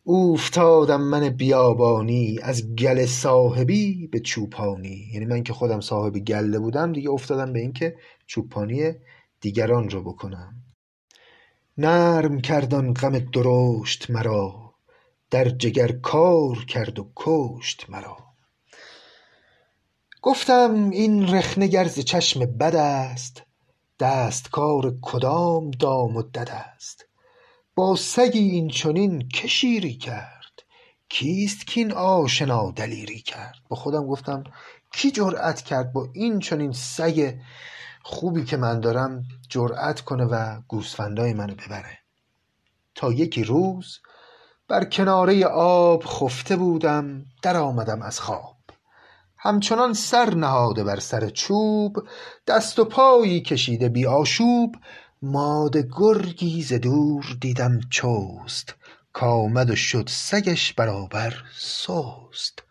[0.05, 5.09] اوفتادم من بیابانی از گل صاحبی به چوپانی.
[5.13, 7.95] یعنی من که خودم صاحب گله بودم دیگه افتادم به اینکه
[8.25, 8.91] چوپانی
[9.41, 10.53] دیگران رو بکنم.
[11.77, 14.73] نرم کردن غم درشت مرا
[15.29, 18.17] در جگر کار کرد و کشت مرا.
[20.21, 23.43] گفتم این رخنه گر ز چشم بد است
[23.99, 27.05] دستکار کدام دام و دد است؟
[27.75, 30.63] با سگی این چنین که شیری کرد؟
[31.09, 34.43] کیست کین آشنا دلیری کرد؟ با خودم گفتم
[34.93, 37.35] کی جرأت کرد با این چنین سگ
[38.03, 41.97] خوبی که من دارم جرأت کنه و گوسفندای منو ببره؟
[42.95, 43.99] تا یکی روز
[44.67, 48.57] بر کناره آب خفته بودم در آمدم از خواب.
[49.37, 52.07] همچنان سر نهاده بر سر چوب
[52.47, 54.75] دست و پایی کشیده بی آشوب
[55.25, 58.75] ماده گرگی ز دور دیدم چست
[59.13, 62.63] کآمد و شد سگش برابر سست.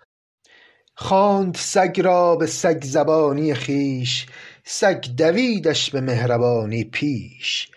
[0.94, 4.26] خواند سگ را به سگ زبانی خویش
[4.64, 7.70] سگ دویدش به مهربانی پیش.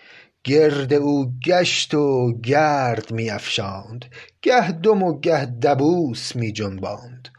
[0.44, 4.06] گرد او گشت و گرد می افشاند
[4.42, 7.30] گه دم و گه دبوس می جنباند.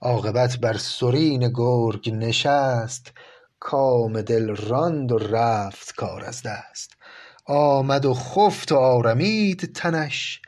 [0.00, 3.12] عاقبت بر سرین گرگ نشست
[3.66, 6.90] کام دل راند و رفت کار از دست.
[7.46, 10.42] آمد و خفت و آرمید تنش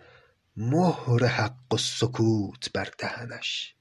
[0.57, 3.75] مهر حق و سکوت بر دهنش.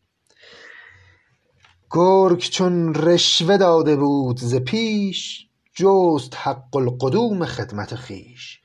[1.91, 8.61] گرگ چون رشوه داده بود ز پیش جست حق القدوم خدمت خویش.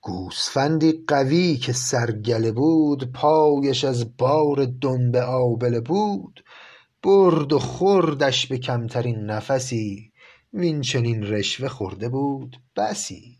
[0.00, 6.44] گوسفندی قوی که سر گله بود پایش از بار دنبه آبله بود.
[7.02, 10.13] برد و خوردش به کمترین نفسی
[10.54, 13.38] وین چنین رشوه خورده بود بسی.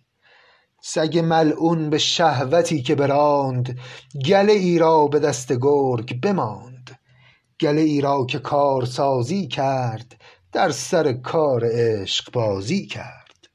[0.83, 3.79] سگ ملعون به شهوتی که براند
[4.27, 6.99] گله ای را به دست گرگ بماند.
[7.61, 10.21] گله ای را که کارسازی کرد
[10.53, 13.49] در سر کار عشق بازی کرد.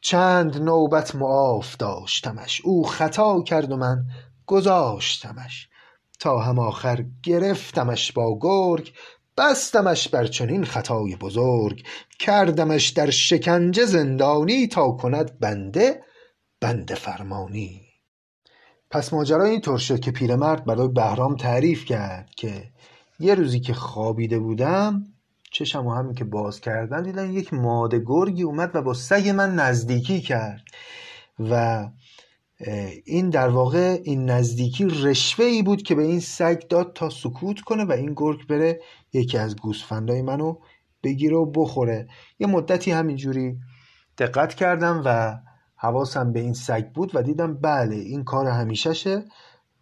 [0.00, 4.04] چند نوبت معاف داشتمش او خطا کرد و من
[4.46, 5.68] گذاشتمش.
[6.20, 8.92] تا هم آخر گرفتمش با گرگ
[9.38, 11.82] بستمش بر چنین خطای بزرگ
[12.18, 16.02] کردمش در شکنجه زندانی تا کند بنده
[16.60, 17.82] بنده فرمانی.
[18.90, 22.70] پس ماجرا اینطور شد که پیرمرد برای بهرام تعریف کرد که
[23.20, 25.04] یه روزی که خوابیده بودم
[25.52, 29.54] چشم و همین که باز کردن دیدم یک ماده گرگی اومد و با سگ من
[29.54, 30.62] نزدیکی کرد
[31.38, 31.84] و
[33.04, 37.60] این در واقع این نزدیکی رشوه ای بود که به این سگ داد تا سکوت
[37.60, 38.80] کنه و این گرگ بره
[39.12, 40.56] یکی از گوسفندای منو
[41.02, 42.08] بگیره و بخوره.
[42.38, 43.58] یه مدتی همینجوری
[44.18, 45.38] دقت کردم و
[45.76, 49.24] حواسم به این سگ بود و دیدم بله این کار همیشهشه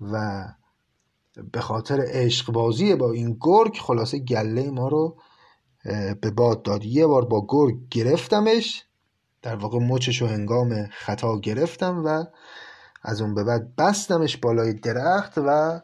[0.00, 0.44] و
[1.52, 5.16] به خاطر عشق بازی با این گرگ خلاصه گله ما رو
[6.20, 6.84] به باد داد.
[6.84, 8.84] یه بار با گرگ گرفتمش
[9.42, 12.24] در واقع مچش و هنگام خطا گرفتم و
[13.04, 15.80] از اون به بعد بستمش بالای درخت و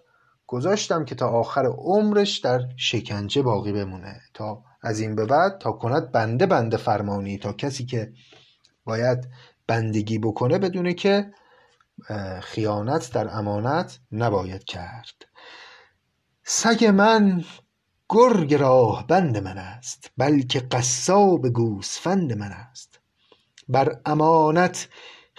[0.47, 4.21] گذاشتم که تا آخر عمرش در شکنجه باقی بمونه.
[4.35, 8.13] تا از این به بعد تا کند بنده بنده فرمانی تا کسی که
[8.85, 9.29] باید
[9.67, 11.31] بندگی بکنه بدونه که
[12.43, 15.27] خیانت در امانت نباید کرد.
[16.45, 17.45] سگ من
[18.09, 23.01] گرگ راه بند من است بلکه قصاب گوسفند من است.
[23.69, 24.89] بر امانت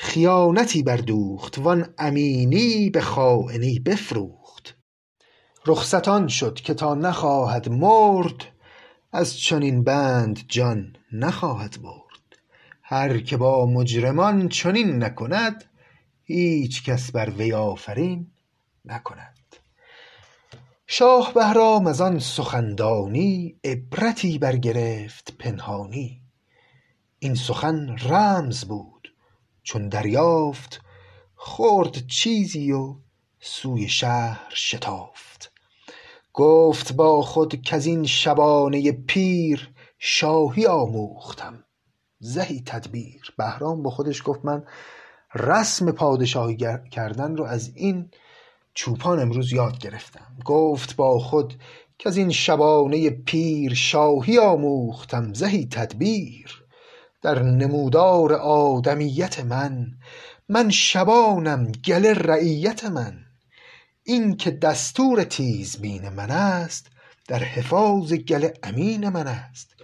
[0.03, 4.77] خیانتی بردوخت وان امینی به خائنی بفروخت.
[5.65, 8.45] رخصتان شد که تا نخواهد مرد
[9.11, 12.39] از چنین بند جان نخواهد برد.
[12.83, 15.63] هر که با مجرمان چنین نکند
[16.23, 18.27] هیچ کس بر وی آفرین
[18.85, 19.55] نکند.
[20.87, 26.21] شاه بهرام از آن سخندانی عبرتی برگرفت پنهانی.
[27.19, 29.00] این سخن رمز بود
[29.63, 30.81] چون دریافت
[31.35, 32.95] خورد چیزی و
[33.39, 35.51] سوی شهر شتافت.
[36.33, 41.63] گفت با خود کز این شبانه پیر شاهی آموختم.
[42.19, 43.33] زهی تدبیر.
[43.37, 44.63] بهرام با خودش گفت من
[45.35, 46.57] رسم پادشاهی
[46.91, 48.09] کردن رو از این
[48.73, 50.37] چوپان امروز یاد گرفتم.
[50.45, 51.53] گفت با خود
[51.97, 55.33] که از این شبانه پیر شاهی آموختم.
[55.33, 56.60] زهی تدبیر.
[57.21, 59.91] در نمودار آدمیت من
[60.49, 63.25] من شبانم گله رعیت من.
[64.03, 66.87] این که دستور تیزبین من است
[67.27, 69.75] در حفاظ گله امین من است.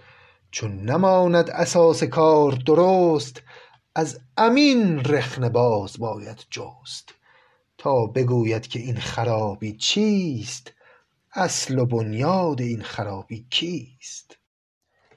[0.50, 3.42] چون نماند اساس کار درست
[3.94, 7.14] از امین رخنه باز باید جست.
[7.78, 10.72] تا بگوید که این خرابی چیست
[11.34, 14.36] اصل و بنیاد این خرابی کیست.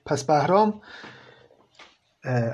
[0.05, 0.81] پس بهرام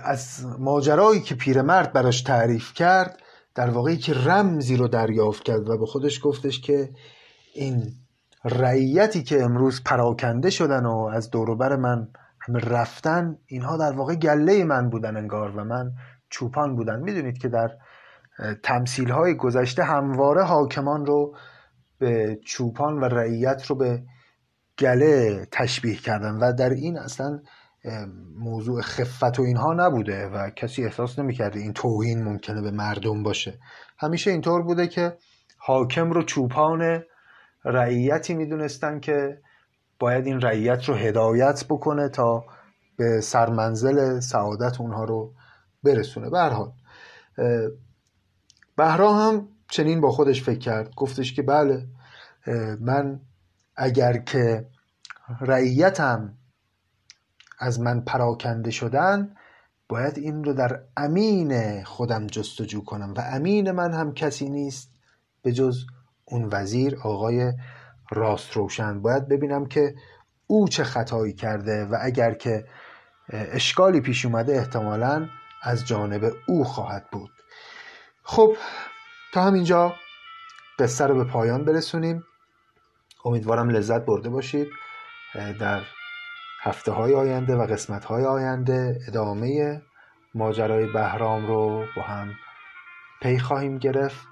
[0.03, 3.19] از ماجرایی که پیرمرد براش تعریف کرد
[3.55, 6.89] در واقعی که رمزی رو دریافت کرد و به خودش گفتش که
[7.53, 7.93] این
[8.45, 12.07] رعیتی که امروز پراکنده شدن و از دوروبر من
[12.39, 15.91] همه رفتن اینها در واقع گله من بودن انگار و من
[16.29, 16.99] چوپان بودن.
[16.99, 17.71] می‌دونید که در
[18.63, 21.35] تمثیل های گذشته همواره حاکمان رو
[21.99, 24.03] به چوپان و رعیت رو به
[24.79, 27.39] گله تشبیه کردن و در این اصلا
[28.37, 33.59] موضوع خفت و اینها نبوده و کسی احساس نمی‌کرده این توهین ممکنه به مردم باشه.
[33.99, 35.17] همیشه اینطور بوده که
[35.57, 37.03] حاکم رو چوپان
[37.65, 39.41] رعیتی می‌دونستن که
[39.99, 42.45] باید این رعیت رو هدایت بکنه تا
[42.97, 45.33] به سرمنزل سعادت اونها رو
[45.83, 46.29] برسونه.
[46.29, 46.71] به حال
[48.77, 50.95] بهرام هم چنین با خودش فکر کرد.
[50.95, 51.87] گفتش که بله
[52.79, 53.19] من
[53.75, 54.65] اگر که
[55.41, 56.33] رعیتم
[57.57, 59.35] از من پراکنده شدن
[59.89, 64.91] باید این رو در امین خودم جستجو کنم و امین من هم کسی نیست
[65.41, 65.85] به جز
[66.25, 67.53] اون وزیر آقای
[68.11, 69.01] راست روشن.
[69.01, 69.95] باید ببینم که
[70.47, 72.65] او چه خطایی کرده و اگر که
[73.29, 75.27] اشکالی پیش اومده احتمالا
[75.63, 77.31] از جانب او خواهد بود.
[78.23, 78.57] خب
[79.33, 79.95] تا همینجا
[80.79, 82.23] قصه رو به پایان برسونیم.
[83.25, 84.67] امیدوارم لذت برده باشید.
[85.59, 85.81] در
[86.61, 89.81] هفته های آینده و قسمت های آینده ادامه
[90.35, 92.33] ماجرای بهرام رو با هم
[93.21, 94.27] پی خواهیم گرفت.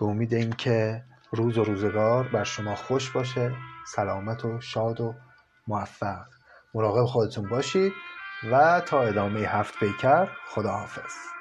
[0.00, 3.54] به امید اینکه روز و روزگار بر شما خوش باشه.
[3.86, 5.14] سلامت و شاد و
[5.66, 6.26] موفق.
[6.74, 7.92] مراقب خودتون باشید
[8.52, 11.37] و تا ادامه هفت پیکر خداحافظ.